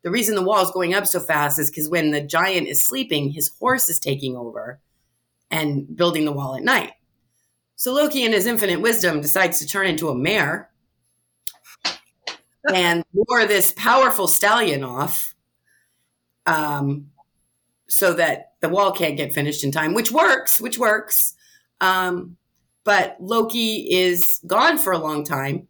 [0.02, 2.84] the reason the wall is going up so fast is because when the giant is
[2.84, 4.80] sleeping, his horse is taking over
[5.48, 6.92] and building the wall at night.
[7.82, 10.70] So Loki, in his infinite wisdom, decides to turn into a mare
[12.72, 15.34] and lure this powerful stallion off,
[16.46, 17.10] um,
[17.88, 21.34] so that the wall can't get finished in time, which works, which works.
[21.80, 22.36] Um,
[22.84, 25.66] but Loki is gone for a long time,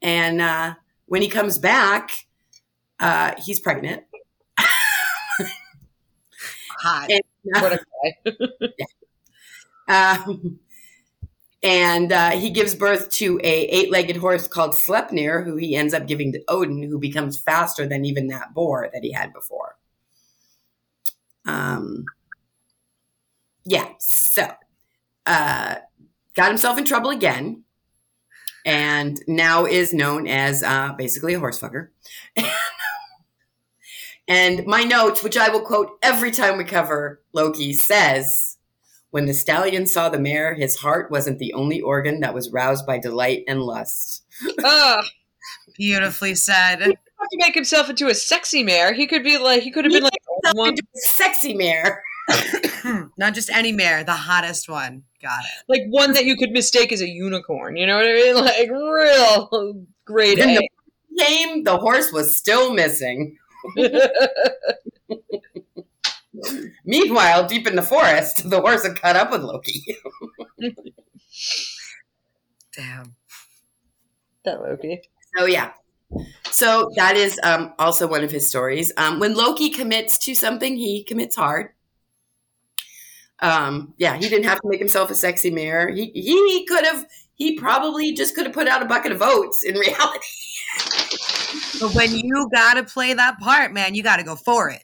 [0.00, 0.74] and uh,
[1.06, 2.26] when he comes back,
[3.00, 4.04] uh, he's pregnant.
[6.78, 7.10] Hot.
[7.10, 7.22] And,
[7.60, 7.80] What a
[8.24, 8.68] guy.
[10.26, 10.60] Um,
[11.64, 16.06] and uh, he gives birth to a eight-legged horse called Sleipnir, who he ends up
[16.06, 19.76] giving to Odin, who becomes faster than even that boar that he had before.
[21.46, 22.04] Um,
[23.64, 24.46] yeah, so
[25.26, 25.76] uh,
[26.36, 27.64] got himself in trouble again,
[28.64, 31.88] and now is known as uh, basically a horse fucker.
[34.26, 38.53] And my note, which I will quote every time we cover Loki, says,
[39.14, 42.84] When the stallion saw the mare, his heart wasn't the only organ that was roused
[42.84, 44.24] by delight and lust.
[44.64, 45.00] Ah,
[45.76, 46.80] Beautifully said.
[46.80, 48.92] he have to make himself into a sexy mare.
[48.92, 50.18] He could be like he could have been like
[50.54, 52.02] one, Sexy mare.
[53.16, 55.04] Not just any mare, the hottest one.
[55.22, 55.64] Got it.
[55.68, 57.76] like one that you could mistake as a unicorn.
[57.76, 58.34] You know what I mean?
[58.44, 60.40] Like real great.
[60.40, 60.68] And the
[61.24, 63.38] came, the horse was still missing.
[66.84, 69.84] Meanwhile, deep in the forest, the horse had caught up with Loki.
[72.76, 73.14] Damn.
[74.44, 75.02] that Loki.
[75.36, 75.72] So yeah.
[76.50, 78.92] So that is um, also one of his stories.
[78.96, 81.70] Um, when Loki commits to something, he commits hard.
[83.40, 85.88] Um, yeah, he didn't have to make himself a sexy mayor.
[85.90, 87.06] He he could have.
[87.36, 89.64] He probably just could have put out a bucket of votes.
[89.64, 90.26] In reality,
[91.80, 94.82] But when you gotta play that part, man, you gotta go for it.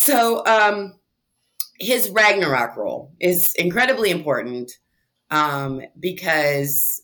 [0.00, 0.94] So um,
[1.80, 4.70] his Ragnarok role is incredibly important
[5.28, 7.02] um, because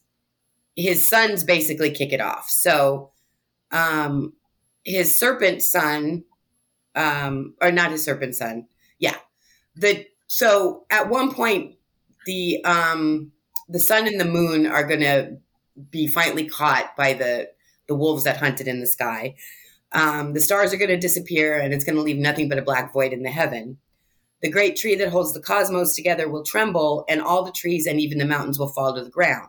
[0.76, 2.48] his sons basically kick it off.
[2.48, 3.10] So
[3.72, 4.34] um,
[4.84, 6.22] his serpent son,
[6.94, 8.68] um, or not his serpent son,
[9.00, 9.16] yeah.
[9.74, 11.74] The so at one point
[12.26, 13.32] the um,
[13.68, 15.38] the sun and the moon are going to
[15.90, 17.50] be finally caught by the
[17.88, 19.34] the wolves that hunted in the sky.
[19.94, 22.62] Um, the stars are going to disappear, and it's going to leave nothing but a
[22.62, 23.78] black void in the heaven.
[24.42, 28.00] The great tree that holds the cosmos together will tremble, and all the trees and
[28.00, 29.48] even the mountains will fall to the ground.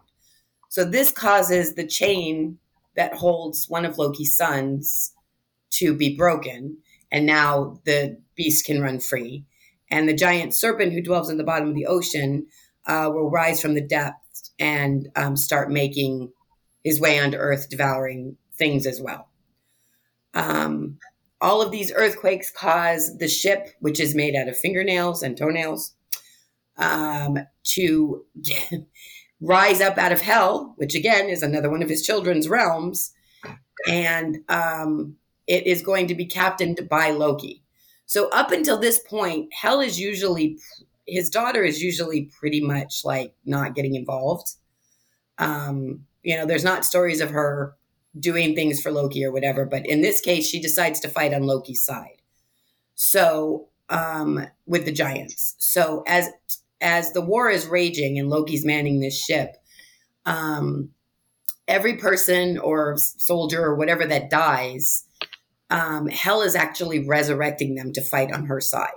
[0.70, 2.60] So this causes the chain
[2.96, 5.12] that holds one of Loki's sons
[5.72, 6.78] to be broken,
[7.12, 9.46] and now the beast can run free.
[9.90, 12.48] And the giant serpent who dwells in the bottom of the ocean
[12.86, 16.32] uh, will rise from the depths and um, start making
[16.84, 19.28] his way onto Earth, devouring things as well.
[20.36, 20.98] Um,
[21.42, 25.96] all of these earthquakes cause the ship, which is made out of fingernails and toenails,
[26.78, 28.26] um, to
[29.42, 33.14] rise up out of hell, which again is another one of his children's realms,
[33.88, 35.16] and um,
[35.48, 37.64] it is going to be captained by Loki.
[38.06, 40.58] So up until this point, hell is usually
[41.08, 44.54] his daughter is usually pretty much like not getting involved.
[45.38, 47.76] Um, you know, there's not stories of her
[48.20, 51.44] doing things for Loki or whatever, but in this case, she decides to fight on
[51.44, 52.22] Loki's side.
[52.96, 55.56] So um, with the giants.
[55.60, 56.30] So as
[56.82, 59.56] as the war is raging and Loki's manning this ship,
[60.26, 60.90] um,
[61.68, 65.06] every person or soldier or whatever that dies,
[65.70, 68.90] um, Hell is actually resurrecting them to fight on her side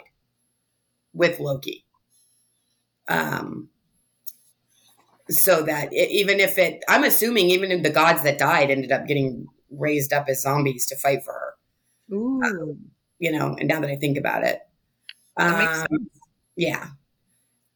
[1.12, 1.84] with Loki.
[3.06, 3.70] Um,
[5.30, 8.92] so that it, even if it, I'm assuming even if the gods that died ended
[8.92, 12.78] up getting raised up as zombies to fight for her, Ooh.
[13.18, 13.56] you know.
[13.58, 14.60] And now that I think about it,
[15.36, 15.88] um, sense.
[16.56, 16.88] yeah.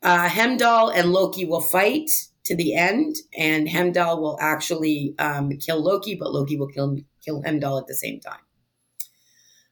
[0.02, 2.10] Uh, Heimdall and Loki will fight
[2.44, 7.42] to the end, and Heimdall will actually um, kill Loki, but Loki will kill kill
[7.42, 8.40] Heimdall at the same time.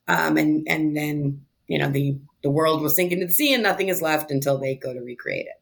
[0.07, 3.63] Um, and and then you know the the world will sink into the sea, and
[3.63, 5.60] nothing is left until they go to recreate it.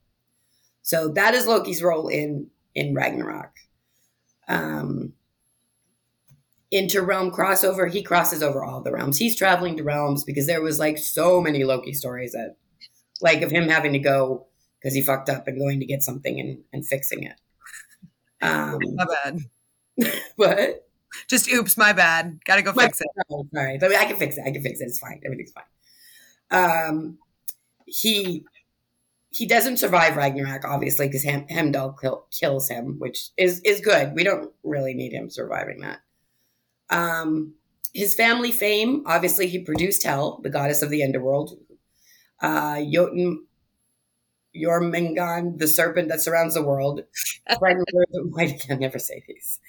[0.89, 3.53] So that is Loki's role in in Ragnarok.
[4.49, 5.13] Um,
[6.73, 9.19] interrealm crossover, he crosses over all the realms.
[9.19, 12.57] He's traveling to realms because there was like so many Loki stories that
[13.21, 14.47] like of him having to go
[14.81, 17.39] because he fucked up and going to get something and, and fixing it.
[18.41, 19.41] Um, My bad.
[20.39, 20.89] but
[21.29, 22.39] Just oops, my bad.
[22.47, 23.09] Gotta go My- fix it.
[23.55, 24.45] sorry, but I can fix it.
[24.47, 24.85] I can fix it.
[24.85, 25.21] It's fine.
[25.23, 25.65] Everything's fine.
[26.89, 27.19] Um,
[27.85, 28.47] he
[29.31, 34.15] he doesn't survive Ragnarok, obviously, because Hem- Heimdall kill, kills him, which is is good.
[34.15, 36.01] We don't really need him surviving that.
[36.91, 37.55] Um,
[37.93, 41.59] his family fame, obviously, he produced Hel, the goddess of the underworld.
[42.41, 43.45] Uh, Jotun
[44.57, 47.03] Jormungand, the serpent that surrounds the world.
[47.61, 49.61] Fenrir the why can never say these?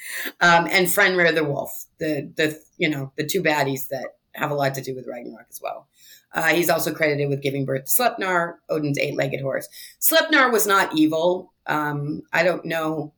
[0.42, 4.56] Um, and Fenrir the wolf, the the you know the two baddies that have a
[4.56, 5.88] lot to do with Ragnarok as well.
[6.34, 9.68] Uh, he's also credited with giving birth to Sleipnir, Odin's eight-legged horse.
[10.00, 11.54] Sleipnir was not evil.
[11.66, 13.14] Um, I don't know.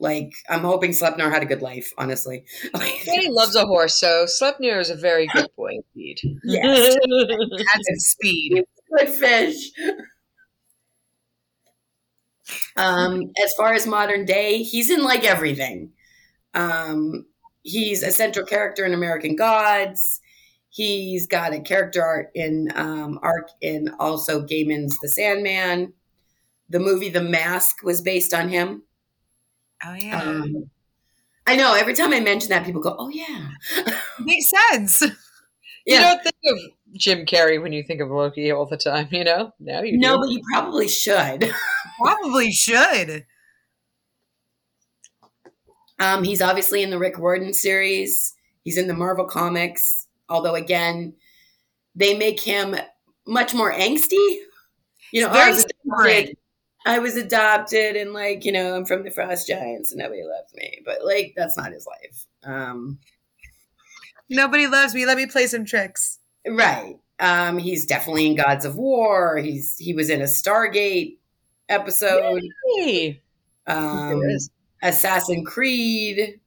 [0.00, 2.44] Like, I'm hoping Sleipnir had a good life, honestly.
[3.04, 6.20] He loves a horse, so Sleipnir is a very good boy indeed.
[6.44, 6.96] Yes.
[7.28, 8.64] That's his speed.
[8.96, 9.70] good fish.
[12.76, 15.90] Um, as far as modern day, he's in like everything.
[16.54, 17.26] Um,
[17.62, 20.20] he's a central character in American Gods.
[20.70, 25.92] He's got a character art in um, arc in also Gaiman's The Sandman.
[26.68, 28.82] The movie The Mask was based on him.
[29.84, 30.20] Oh yeah.
[30.22, 30.70] Um,
[31.46, 31.74] I know.
[31.74, 33.50] Every time I mention that, people go, "Oh yeah."
[34.20, 35.02] Makes sense.
[35.86, 36.58] You don't think of
[36.98, 39.52] Jim Carrey when you think of Loki all the time, you know?
[39.58, 40.20] Now you No, do.
[40.22, 41.50] but you probably should.
[41.98, 43.24] Probably should.
[45.98, 48.34] Um, he's obviously in the Rick Riordan series.
[48.64, 50.07] He's in the Marvel comics.
[50.28, 51.14] Although again,
[51.94, 52.76] they make him
[53.26, 54.38] much more angsty.
[55.12, 56.36] You know, I was adopted.
[56.86, 60.52] I was adopted, and like you know, I'm from the Frost Giants, and nobody loves
[60.54, 60.80] me.
[60.84, 62.26] But like, that's not his life.
[62.44, 62.98] Um,
[64.30, 65.06] Nobody loves me.
[65.06, 66.18] Let me play some tricks.
[66.46, 66.98] right.
[67.20, 69.38] Um, he's definitely in Gods of War.
[69.38, 71.16] He's he was in a Stargate
[71.68, 72.42] episode.
[72.76, 73.22] Hey,
[73.66, 74.22] Um,
[74.82, 76.38] Assassin Creed,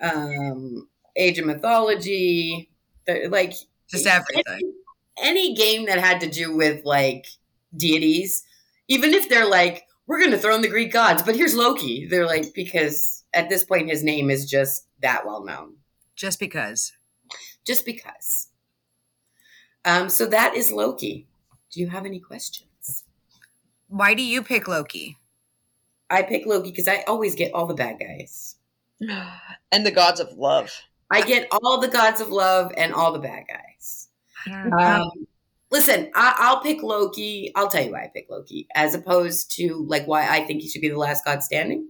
[0.00, 2.69] um, Age of Mythology,
[3.30, 3.54] like
[3.88, 4.72] Just everything.
[5.22, 7.26] any game that had to do with like
[7.76, 8.44] deities,
[8.88, 12.06] even if they're like, we're going to throw in the Greek gods, but here's Loki.
[12.06, 15.74] They're like, because at this point, his name is just that well known,
[16.16, 16.92] Just because.
[17.64, 18.48] just because.
[19.84, 21.26] Um, so that is Loki.
[21.70, 23.04] Do you have any questions?
[23.88, 25.16] Why do you pick Loki?
[26.10, 28.56] I pick Loki because I always get all the bad guys.
[29.72, 30.72] And the gods of love.
[31.10, 34.08] I get all the gods of love and all the bad guys.
[34.46, 34.78] Know.
[34.78, 35.26] Um,
[35.70, 37.52] listen, I, I'll pick Loki.
[37.54, 40.68] I'll tell you why I pick Loki, as opposed to like why I think he
[40.68, 41.88] should be the last god standing.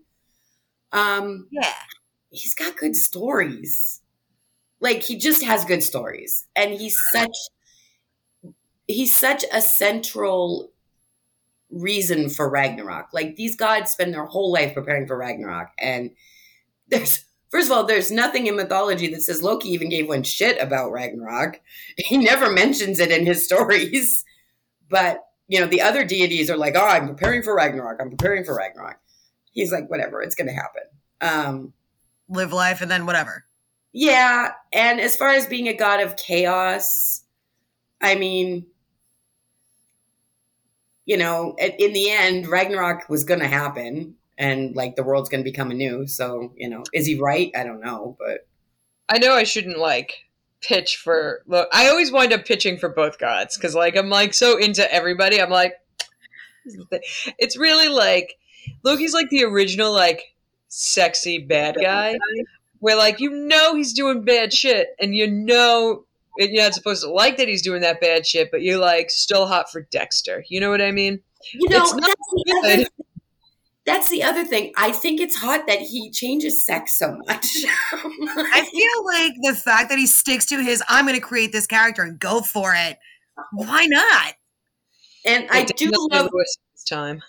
[0.92, 1.72] Um, yeah.
[2.30, 4.00] he's got good stories.
[4.80, 7.36] Like he just has good stories, and he's such
[8.86, 10.72] he's such a central
[11.70, 13.10] reason for Ragnarok.
[13.12, 16.12] Like these gods spend their whole life preparing for Ragnarok, and
[16.88, 20.60] there's first of all, there's nothing in mythology that says Loki even gave one shit
[20.60, 21.60] about Ragnarok.
[21.96, 24.24] He never mentions it in his stories,
[24.88, 28.00] but you know the other deities are like, "Oh, I'm preparing for Ragnarok.
[28.00, 28.98] I'm preparing for Ragnarok."
[29.52, 30.82] He's like, "Whatever, it's going to happen."
[31.20, 31.72] Um,
[32.28, 33.44] Live life and then whatever.
[33.92, 37.24] yeah, and as far as being a god of chaos,
[38.00, 38.66] I mean,
[41.06, 45.44] you know, in the end, Ragnarok was going to happen, and like the world's going
[45.44, 46.06] to become anew.
[46.06, 47.52] So, you know, is he right?
[47.54, 48.48] I don't know, but
[49.08, 50.14] I know I shouldn't like
[50.62, 54.34] pitch for look I always wind up pitching for both gods because like I'm like
[54.34, 55.40] so into everybody.
[55.40, 55.74] I'm like
[57.38, 58.36] it's really like
[58.82, 60.22] Loki's like the original like
[60.68, 62.16] sexy bad guy
[62.78, 66.04] where like you know he's doing bad shit and you know
[66.38, 69.10] and you're not supposed to like that he's doing that bad shit, but you're like
[69.10, 70.44] still hot for Dexter.
[70.48, 71.20] You know what I mean?
[71.52, 72.88] you know, It's not
[73.94, 74.50] that's the, other, good.
[74.50, 74.72] that's the other thing.
[74.76, 77.46] I think it's hot that he changes sex so much.
[77.92, 82.02] I feel like the fact that he sticks to his I'm gonna create this character
[82.02, 82.98] and go for it.
[83.52, 84.34] Why not?
[85.24, 87.22] and I It do love this time.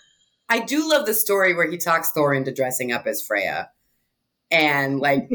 [0.48, 3.70] I do love the story where he talks Thor into dressing up as Freya
[4.50, 5.28] and like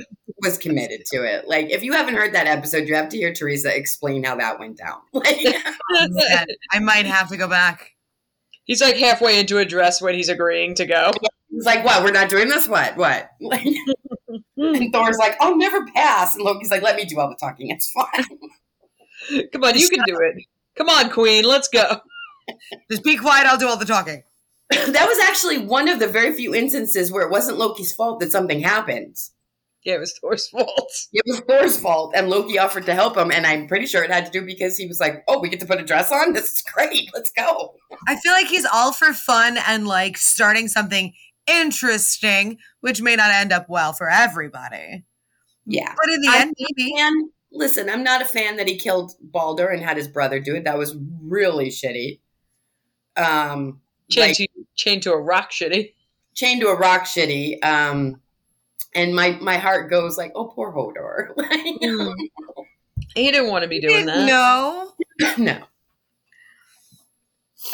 [0.44, 1.48] was committed to it.
[1.48, 4.60] Like if you haven't heard that episode, you have to hear Teresa explain how that
[4.60, 5.00] went down.
[5.14, 5.40] Like
[6.72, 7.94] I might have to go back.
[8.68, 11.11] He's like halfway into a dress when he's agreeing to go.
[11.49, 12.68] he's like, What, we're not doing this?
[12.68, 12.95] What?
[12.95, 13.32] What?
[13.41, 13.65] Like,
[14.57, 16.36] and Thor's like, I'll never pass.
[16.36, 18.26] And Loki's like, Let me do all the talking, it's fine.
[19.51, 20.45] Come on, you can do it.
[20.76, 22.01] Come on, Queen, let's go.
[22.89, 24.24] Just be quiet, I'll do all the talking.
[24.70, 28.32] that was actually one of the very few instances where it wasn't Loki's fault that
[28.32, 29.15] something happened.
[29.84, 30.92] Yeah, it was Thor's fault.
[31.14, 33.32] It was Thor's fault, and Loki offered to help him.
[33.32, 35.60] And I'm pretty sure it had to do because he was like, "Oh, we get
[35.62, 36.34] to put a dress on.
[36.34, 37.10] This is great.
[37.14, 37.76] Let's go."
[38.08, 41.14] I feel like he's all for fun and like starting something
[41.48, 45.06] interesting, which may not end up well for everybody.
[45.66, 45.94] Yeah.
[45.96, 46.94] But in the I- end, maybe.
[46.98, 50.56] And listen, I'm not a fan that he killed Balder and had his brother do
[50.56, 50.66] it.
[50.66, 52.20] That was really shitty.
[53.16, 55.94] Um, Chained, like, to, chained to a rock shitty.
[56.36, 57.64] chained to a rock, shitty.
[57.66, 58.22] Um,
[58.98, 62.12] and my my heart goes like, "Oh, poor Hodor." Like, hmm.
[63.16, 64.26] He didn't want to be doing that.
[64.28, 64.91] No.
[65.38, 65.64] no.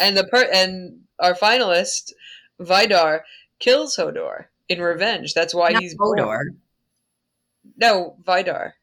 [0.00, 2.12] And the per- and our finalist,
[2.60, 3.24] Vidar,
[3.58, 5.34] kills Hodor in revenge.
[5.34, 6.18] That's why Not he's born.
[6.18, 6.40] Hodor.
[7.76, 8.74] No, Vidar.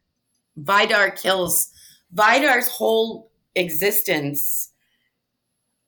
[0.57, 1.71] Vidar kills
[2.13, 4.71] Vidar's whole existence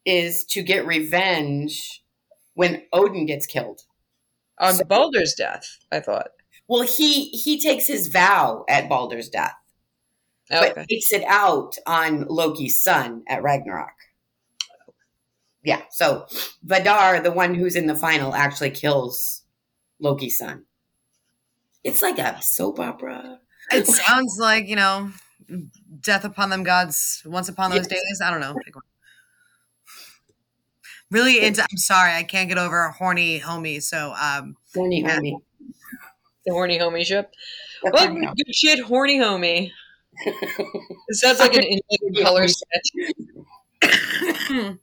[0.06, 2.04] is to get revenge
[2.54, 3.82] when Odin gets killed.
[4.60, 6.30] On So- Baldur's death, I thought.
[6.68, 9.56] Well, he he takes his vow at Baldur's death,
[10.50, 10.86] but Okay.
[10.90, 13.94] takes it out on Loki's son at Ragnarok.
[15.64, 16.26] Yeah, so
[16.66, 19.44] Vadar, the one who's in the final, actually kills
[20.00, 20.66] Loki's son.
[21.84, 23.40] It's like a soap opera.
[23.72, 25.12] It sounds like, you know,
[26.02, 28.22] death upon them gods once upon those days.
[28.24, 28.56] I don't know.
[31.12, 33.82] Really into I'm sorry, I can't get over a horny homie.
[33.82, 35.20] So um Horny, Yeah.
[36.52, 36.78] Horny.
[36.78, 37.34] The horny homie ship.
[37.84, 39.72] Well, good shit, horny homie.
[40.26, 42.92] It sounds like an in color sketch.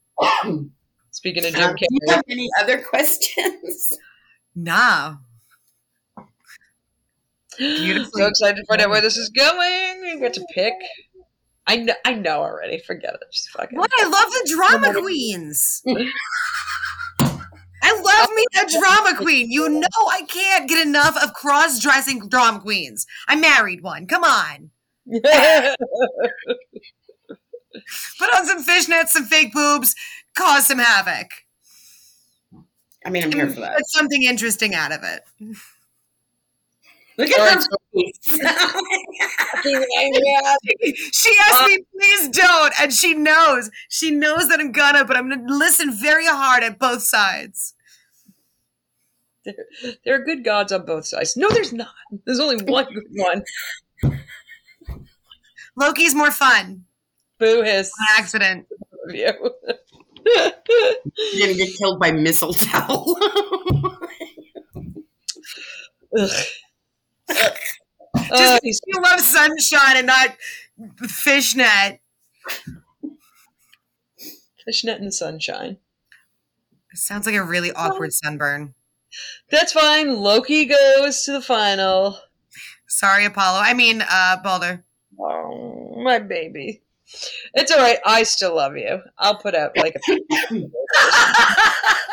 [1.12, 3.98] Speaking of Jim Um, do you have any other questions?
[4.54, 5.16] nah.
[7.58, 8.22] Beautifully.
[8.22, 10.00] so excited to find out where this is going.
[10.00, 10.74] We get to pick.
[11.66, 12.78] I know, I know already.
[12.78, 13.20] Forget it.
[13.32, 13.78] Just fucking.
[13.78, 13.90] What?
[13.98, 15.82] I love the drama queens.
[17.82, 19.50] I love me a drama queen.
[19.50, 23.06] You know I can't get enough of cross-dressing drama queens.
[23.28, 24.06] I married one.
[24.06, 24.70] Come on.
[28.18, 29.94] Put on some fishnets, some fake boobs,
[30.36, 31.28] cause some havoc.
[33.04, 33.78] I mean, I'm here for that.
[33.78, 35.22] Get something interesting out of it.
[37.20, 37.64] Look at All her right,
[37.94, 38.18] face.
[41.12, 42.72] She asked me, please don't.
[42.80, 43.70] And she knows.
[43.88, 47.74] She knows that I'm gonna, but I'm gonna listen very hard at both sides.
[49.44, 51.36] there are good gods on both sides.
[51.36, 51.88] No, there's not.
[52.24, 53.42] There's only one good one.
[55.76, 56.84] Loki's more fun.
[57.38, 57.90] Boo hiss.
[57.98, 58.66] By accident.
[59.08, 59.32] You.
[60.24, 63.04] You're gonna get killed by mistletoe.
[67.30, 70.36] Just Uh, because you love sunshine and not
[71.08, 72.00] fishnet.
[74.64, 75.78] fishnet the sunshine.
[76.94, 78.74] Sounds like a really awkward sunburn.
[79.50, 80.16] That's fine.
[80.16, 82.18] Loki goes to the final.
[82.88, 83.60] Sorry, Apollo.
[83.62, 84.84] I mean, uh, Balder.
[85.18, 86.82] Oh, my baby.
[87.54, 87.98] It's all right.
[88.04, 89.00] I still love you.
[89.18, 90.00] I'll put out like a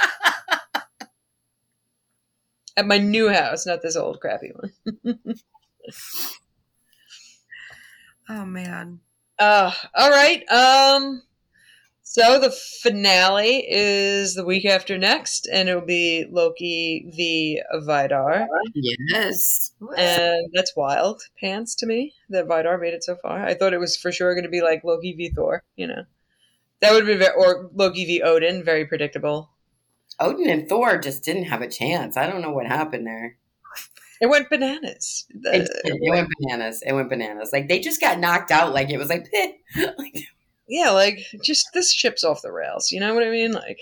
[2.77, 5.11] at my new house, not this old crappy one.
[8.29, 8.99] oh man.
[9.39, 10.47] Uh, all right.
[10.49, 11.23] Um,
[12.03, 12.51] so the
[12.81, 19.73] finale is the week after next, and it'll be Loki v Vidar, yes.
[19.97, 23.45] and that's wild pants to me that Vidar made it so far.
[23.45, 25.63] I thought it was for sure going to be like Loki v Thor.
[25.75, 26.03] You know,
[26.79, 29.49] that would be very, or Loki v Odin, very predictable.
[30.19, 32.17] Odin and Thor just didn't have a chance.
[32.17, 33.37] I don't know what happened there.
[34.19, 35.25] It went bananas.
[35.29, 36.81] It, The- it went bananas.
[36.85, 37.51] It went bananas.
[37.53, 38.73] Like they just got knocked out.
[38.73, 39.27] Like it was like,
[39.97, 40.23] like
[40.67, 42.91] yeah, like just this ship's off the rails.
[42.91, 43.51] You know what I mean?
[43.51, 43.79] Like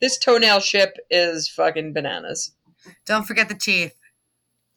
[0.00, 2.52] this toenail ship is fucking bananas.
[3.06, 3.94] Don't forget the teeth.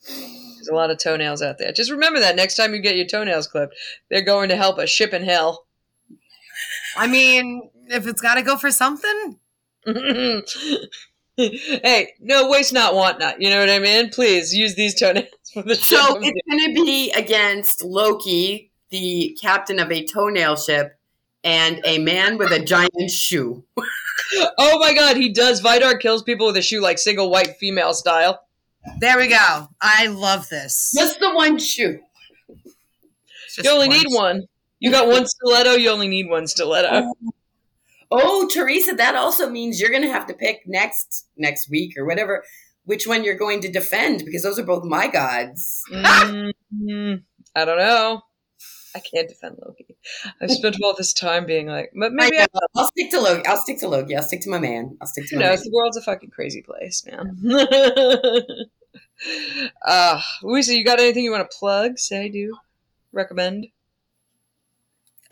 [0.08, 1.72] There's a lot of toenails out there.
[1.72, 3.76] Just remember that next time you get your toenails clipped,
[4.10, 5.66] they're going to help a ship in hell.
[6.96, 9.38] I mean, if it's got to go for something,
[11.38, 13.42] hey, no waste not, want not.
[13.42, 14.10] You know what I mean?
[14.10, 15.96] Please use these toenails for the show.
[15.98, 20.98] so it's going to be against Loki, the captain of a toenail ship,
[21.44, 23.64] and a man with a giant shoe.
[24.58, 25.60] oh my god, he does.
[25.62, 28.46] Vidar kills people with a shoe like single white female style.
[29.00, 29.68] there we go.
[29.82, 30.94] I love this.
[30.96, 32.00] Just the one shoe.
[33.56, 33.98] Just You only one.
[33.98, 34.42] need one.
[34.80, 37.12] You got one stiletto, you only need one stiletto.
[38.12, 42.06] Oh, Teresa, that also means you're going to have to pick next next week or
[42.06, 42.44] whatever
[42.84, 45.82] which one you're going to defend because those are both my gods.
[46.74, 48.22] Mm, I don't know.
[48.96, 49.98] I can't defend Loki.
[50.42, 53.46] I've spent all this time being like, but maybe I I- i'll stick to Loki.
[53.46, 54.16] I'll stick to Loki.
[54.16, 54.98] I'll stick to my man.
[55.02, 55.58] I'll stick to my man.
[55.58, 57.42] The world's a fucking crazy place, man.
[59.86, 61.98] uh, Louisa, you got anything you want to plug?
[62.00, 62.58] Say, do
[63.12, 63.68] recommend?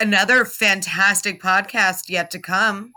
[0.00, 2.92] Another fantastic podcast yet to come.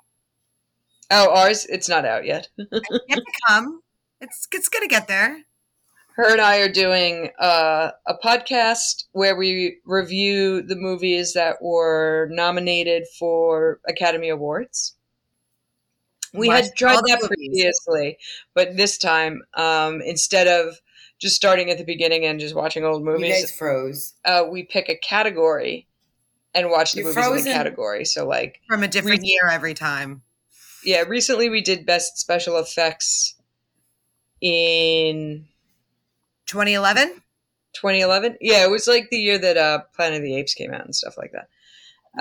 [1.11, 1.65] Oh, ours.
[1.65, 2.47] It's not out yet.
[2.57, 3.81] Yet to come.
[4.21, 5.43] It's it's gonna get there.
[6.15, 12.29] Her and I are doing uh, a podcast where we review the movies that were
[12.31, 14.95] nominated for Academy Awards.
[16.33, 18.17] We had tried that previously,
[18.55, 20.79] but this time, um, instead of
[21.19, 24.13] just starting at the beginning and just watching old You movies, guys froze.
[24.25, 25.87] uh, we pick a category
[26.55, 28.05] and watch the You're movies in the category.
[28.05, 30.21] So, like, From a different Re- year every time.
[30.83, 33.35] yeah, recently we did best special effects
[34.41, 35.45] in
[36.47, 37.21] 2011?
[37.75, 40.85] 2011 yeah it was like the year that uh planet of the apes came out
[40.85, 41.47] and stuff like that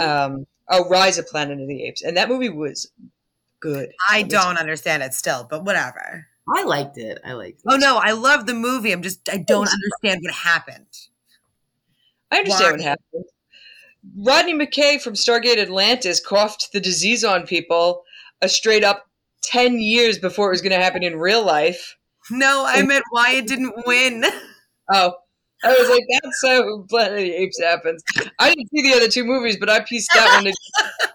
[0.03, 2.91] um oh rise of planet of the apes and that movie was
[3.61, 6.27] good I don't understand it still, but whatever.
[6.49, 7.21] I liked it.
[7.25, 7.65] I liked it.
[7.71, 8.93] Oh no, I love the movie.
[8.93, 10.87] I'm just I don't understand what happened.
[12.31, 12.71] i understand Why?
[12.73, 13.25] what happened
[14.19, 18.03] rodney mckay from stargate atlantis coughed the disease on people
[18.41, 19.07] a straight up
[19.45, 21.97] 10 years before it was going to happen in real life
[22.31, 24.25] No, I meant why it didn't win.
[24.93, 25.15] oh
[25.65, 28.03] I was like, that's how Planet of the Apes happens.
[28.39, 30.53] I didn't see the other two movies, but I pieced that one.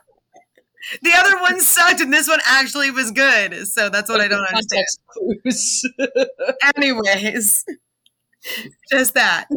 [1.01, 3.67] The other one sucked, and this one actually was good.
[3.67, 4.85] So that's what I don't understand.
[5.07, 5.83] Clues.
[6.77, 7.65] Anyways,
[8.89, 9.47] Just that.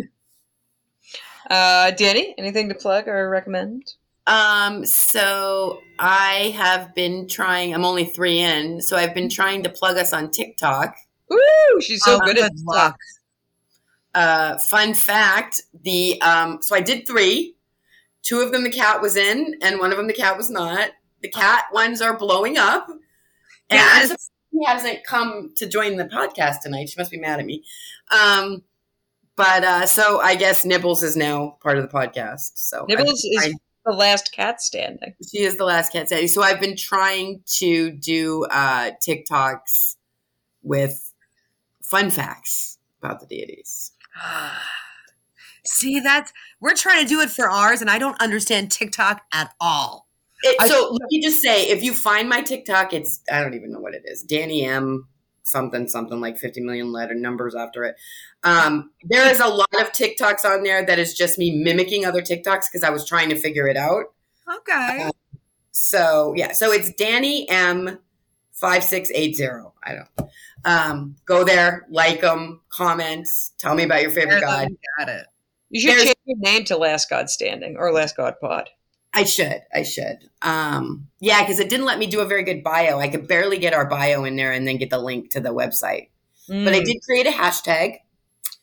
[1.50, 3.94] Uh, Danny, anything to plug or recommend?
[4.26, 9.68] Um, so I have been trying, I'm only three in, so I've been trying to
[9.68, 10.94] plug us on TikTok.
[11.28, 11.80] Woo!
[11.80, 12.96] She's so Oh, good at good luck.
[14.14, 17.56] Uh, fun fact, the, um, so I did three.
[18.22, 20.90] Two of them the cat was in, and one of them the cat was not.
[21.22, 22.88] The cat ones are blowing up.
[22.88, 23.00] And
[24.10, 24.30] Yes.
[24.52, 26.88] She hasn't come to join the podcast tonight.
[26.88, 27.64] She must be mad at me.
[28.10, 28.62] Um,
[29.36, 32.52] but uh, so I guess Nibbles is now part of the podcast.
[32.56, 35.14] So Nibbles I've is trying- the last cat standing.
[35.32, 36.28] she is the last cat standing.
[36.28, 39.96] So I've been trying to do uh, TikToks
[40.62, 41.12] with
[41.82, 43.92] fun facts about the deities.
[45.64, 49.52] See, that's we're trying to do it for ours, and I don't understand TikTok at
[49.60, 50.06] all.
[50.42, 53.54] It, I- so let me just say, if you find my TikTok, it's I don't
[53.54, 54.22] even know what it is.
[54.22, 55.06] Danny M
[55.50, 57.96] something something like 50 million letter numbers after it.
[58.42, 62.22] Um, there is a lot of TikToks on there that is just me mimicking other
[62.22, 64.04] TikToks because I was trying to figure it out.
[64.58, 65.10] Okay.
[65.72, 67.98] So yeah, so it's Danny M
[68.52, 69.74] five six eight zero.
[69.84, 70.30] I don't.
[70.64, 74.68] Um, go there, like them, comments, tell me about your favorite god.
[74.98, 75.26] Got it.
[75.70, 78.68] You should There's- change your name to Last God Standing or Last God Pod.
[79.12, 80.18] I should, I should.
[80.42, 82.98] Um, yeah, because it didn't let me do a very good bio.
[83.00, 85.50] I could barely get our bio in there and then get the link to the
[85.50, 86.08] website.
[86.48, 86.84] But I Mm.
[86.84, 87.98] did create a hashtag.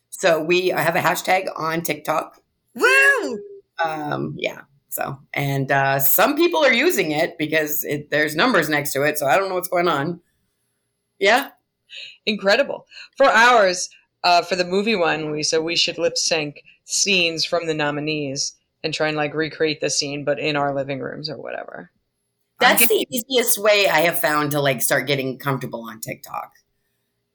[0.10, 2.42] So we I have a hashtag on TikTok.
[2.76, 3.40] Woo!
[3.84, 4.62] Um, yeah.
[4.90, 9.18] So and uh, some people are using it because it, there's numbers next to it.
[9.18, 10.22] So I don't know what's going on.
[11.20, 11.50] Yeah.
[12.26, 12.86] incredible.
[13.16, 13.90] For ours,
[14.24, 18.54] uh, for the movie one, we said we should lip sync scenes from the nominees
[18.88, 21.92] and try and like recreate the scene, but in our living rooms or whatever.
[22.60, 22.88] That's Okay.
[22.88, 26.54] the easiest way I have found to like start getting comfortable on TikTok.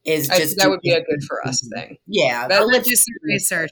[0.05, 1.99] Is I just think that would be a good for us thing.
[2.09, 3.71] Yeah, That I'll Let's do some research.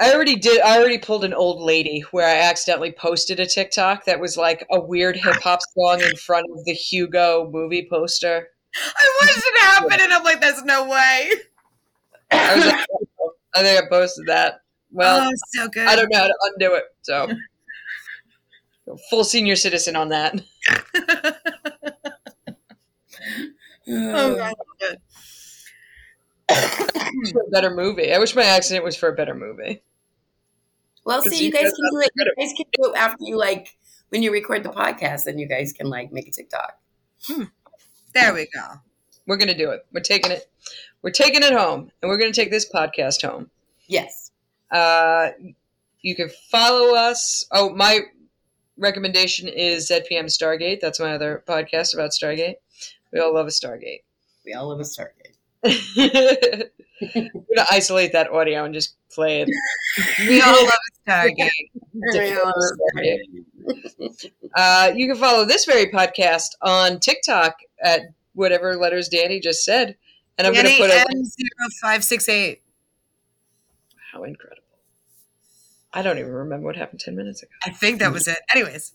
[0.00, 0.60] I already did.
[0.62, 4.66] I already pulled an old lady where I accidentally posted a TikTok that was like
[4.72, 8.48] a weird hip hop song in front of the Hugo movie poster.
[8.74, 11.30] I watched it happen, and I'm like, "There's no way."
[12.32, 12.86] I was like,
[13.20, 13.34] oh.
[13.54, 14.62] I think I posted that.
[14.94, 15.88] Well, oh, so good.
[15.88, 16.84] I don't know how to undo it.
[17.02, 17.28] So,
[19.10, 20.40] full senior citizen on that.
[23.86, 24.34] Oh, uh.
[24.34, 24.54] God.
[24.80, 24.98] good.
[27.32, 28.12] for a better movie.
[28.12, 29.82] I wish my accident was for a better movie.
[31.04, 32.10] Well, see, you you guys guys can do it.
[32.14, 33.76] You guys can do it after you like
[34.08, 35.24] when you record the podcast.
[35.24, 36.78] Then you guys can like make a TikTok.
[37.26, 37.44] Hmm.
[38.14, 38.80] There we go.
[39.26, 39.86] We're gonna do it.
[39.92, 40.50] We're taking it.
[41.02, 43.50] We're taking it home, and we're gonna take this podcast home.
[43.86, 44.23] Yes.
[44.74, 45.30] Uh,
[46.02, 47.46] you can follow us.
[47.52, 48.00] Oh, my
[48.76, 50.80] recommendation is ZPM Stargate.
[50.80, 52.56] That's my other podcast about Stargate.
[53.12, 54.02] We all love a Stargate.
[54.44, 55.36] We all live a Stargate.
[57.14, 59.48] We're gonna isolate that audio and just play it.
[60.28, 60.72] We all love
[61.06, 61.50] Stargate.
[61.94, 64.30] We all love a Stargate.
[64.54, 68.02] Uh, you can follow this very podcast on TikTok at
[68.34, 69.96] whatever letters Danny just said,
[70.36, 72.62] and I'm going to Danny put a M zero five six eight.
[74.12, 74.63] how incredible.
[75.94, 77.50] I don't even remember what happened ten minutes ago.
[77.64, 78.38] I think that was it.
[78.52, 78.92] Anyways,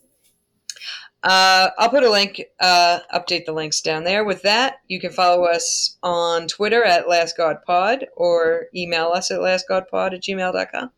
[1.22, 4.24] Uh, I'll put a link, uh, update the links down there.
[4.24, 10.14] With that, you can follow us on Twitter at LastGodPod or email us at LastGodPod
[10.14, 10.90] at gmail.com.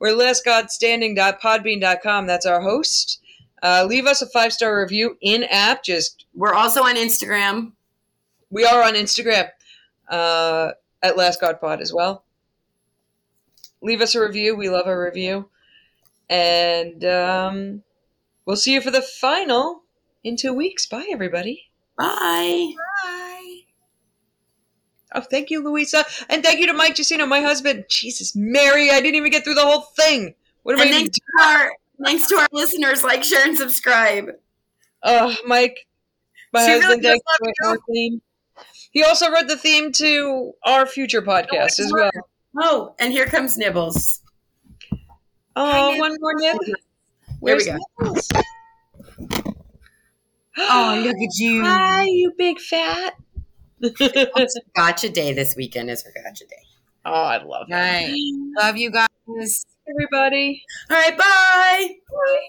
[0.00, 2.26] We're LastGodStanding.podbean.com.
[2.26, 3.20] That's our host.
[3.62, 5.84] Uh, leave us a five star review in app.
[5.84, 7.72] Just We're also on Instagram.
[8.50, 9.48] we are on Instagram
[10.08, 10.72] uh,
[11.02, 12.24] at Last God Pod as well.
[13.82, 14.56] Leave us a review.
[14.56, 15.48] We love a review.
[16.28, 17.82] And um,
[18.44, 19.82] we'll see you for the final
[20.22, 20.86] in two weeks.
[20.86, 21.70] Bye, everybody.
[21.96, 22.72] Bye.
[22.76, 23.56] bye.
[25.12, 26.04] Oh, thank you, Louisa.
[26.28, 27.84] And thank you to Mike Jacino, my husband.
[27.88, 30.34] Jesus, Mary, I didn't even get through the whole thing.
[30.62, 31.72] What am And I thanks to our
[32.04, 33.02] thanks to our listeners.
[33.02, 34.28] Like, share, and subscribe.
[35.02, 35.88] Oh, Mike,
[36.52, 37.70] my She really husband, does thanks love for you.
[37.70, 38.22] our theme.
[38.92, 42.10] He also wrote the theme to our future podcast as well.
[42.58, 44.22] Oh, and here comes Nibbles.
[45.56, 45.98] Oh, Nibbles.
[46.00, 46.56] one more nib.
[46.64, 46.74] Here
[47.28, 47.76] we Where's go.
[48.00, 48.28] Nibbles?
[50.58, 51.64] Oh, look at you.
[51.64, 53.14] Hi, you big fat.
[54.76, 56.56] Gotcha day this weekend is her gotcha day.
[57.06, 58.10] Oh, I love Right.
[58.12, 58.54] it.
[58.60, 59.64] Love you guys.
[59.88, 60.62] Everybody.
[60.90, 61.88] All right, bye.
[62.10, 62.48] Bye.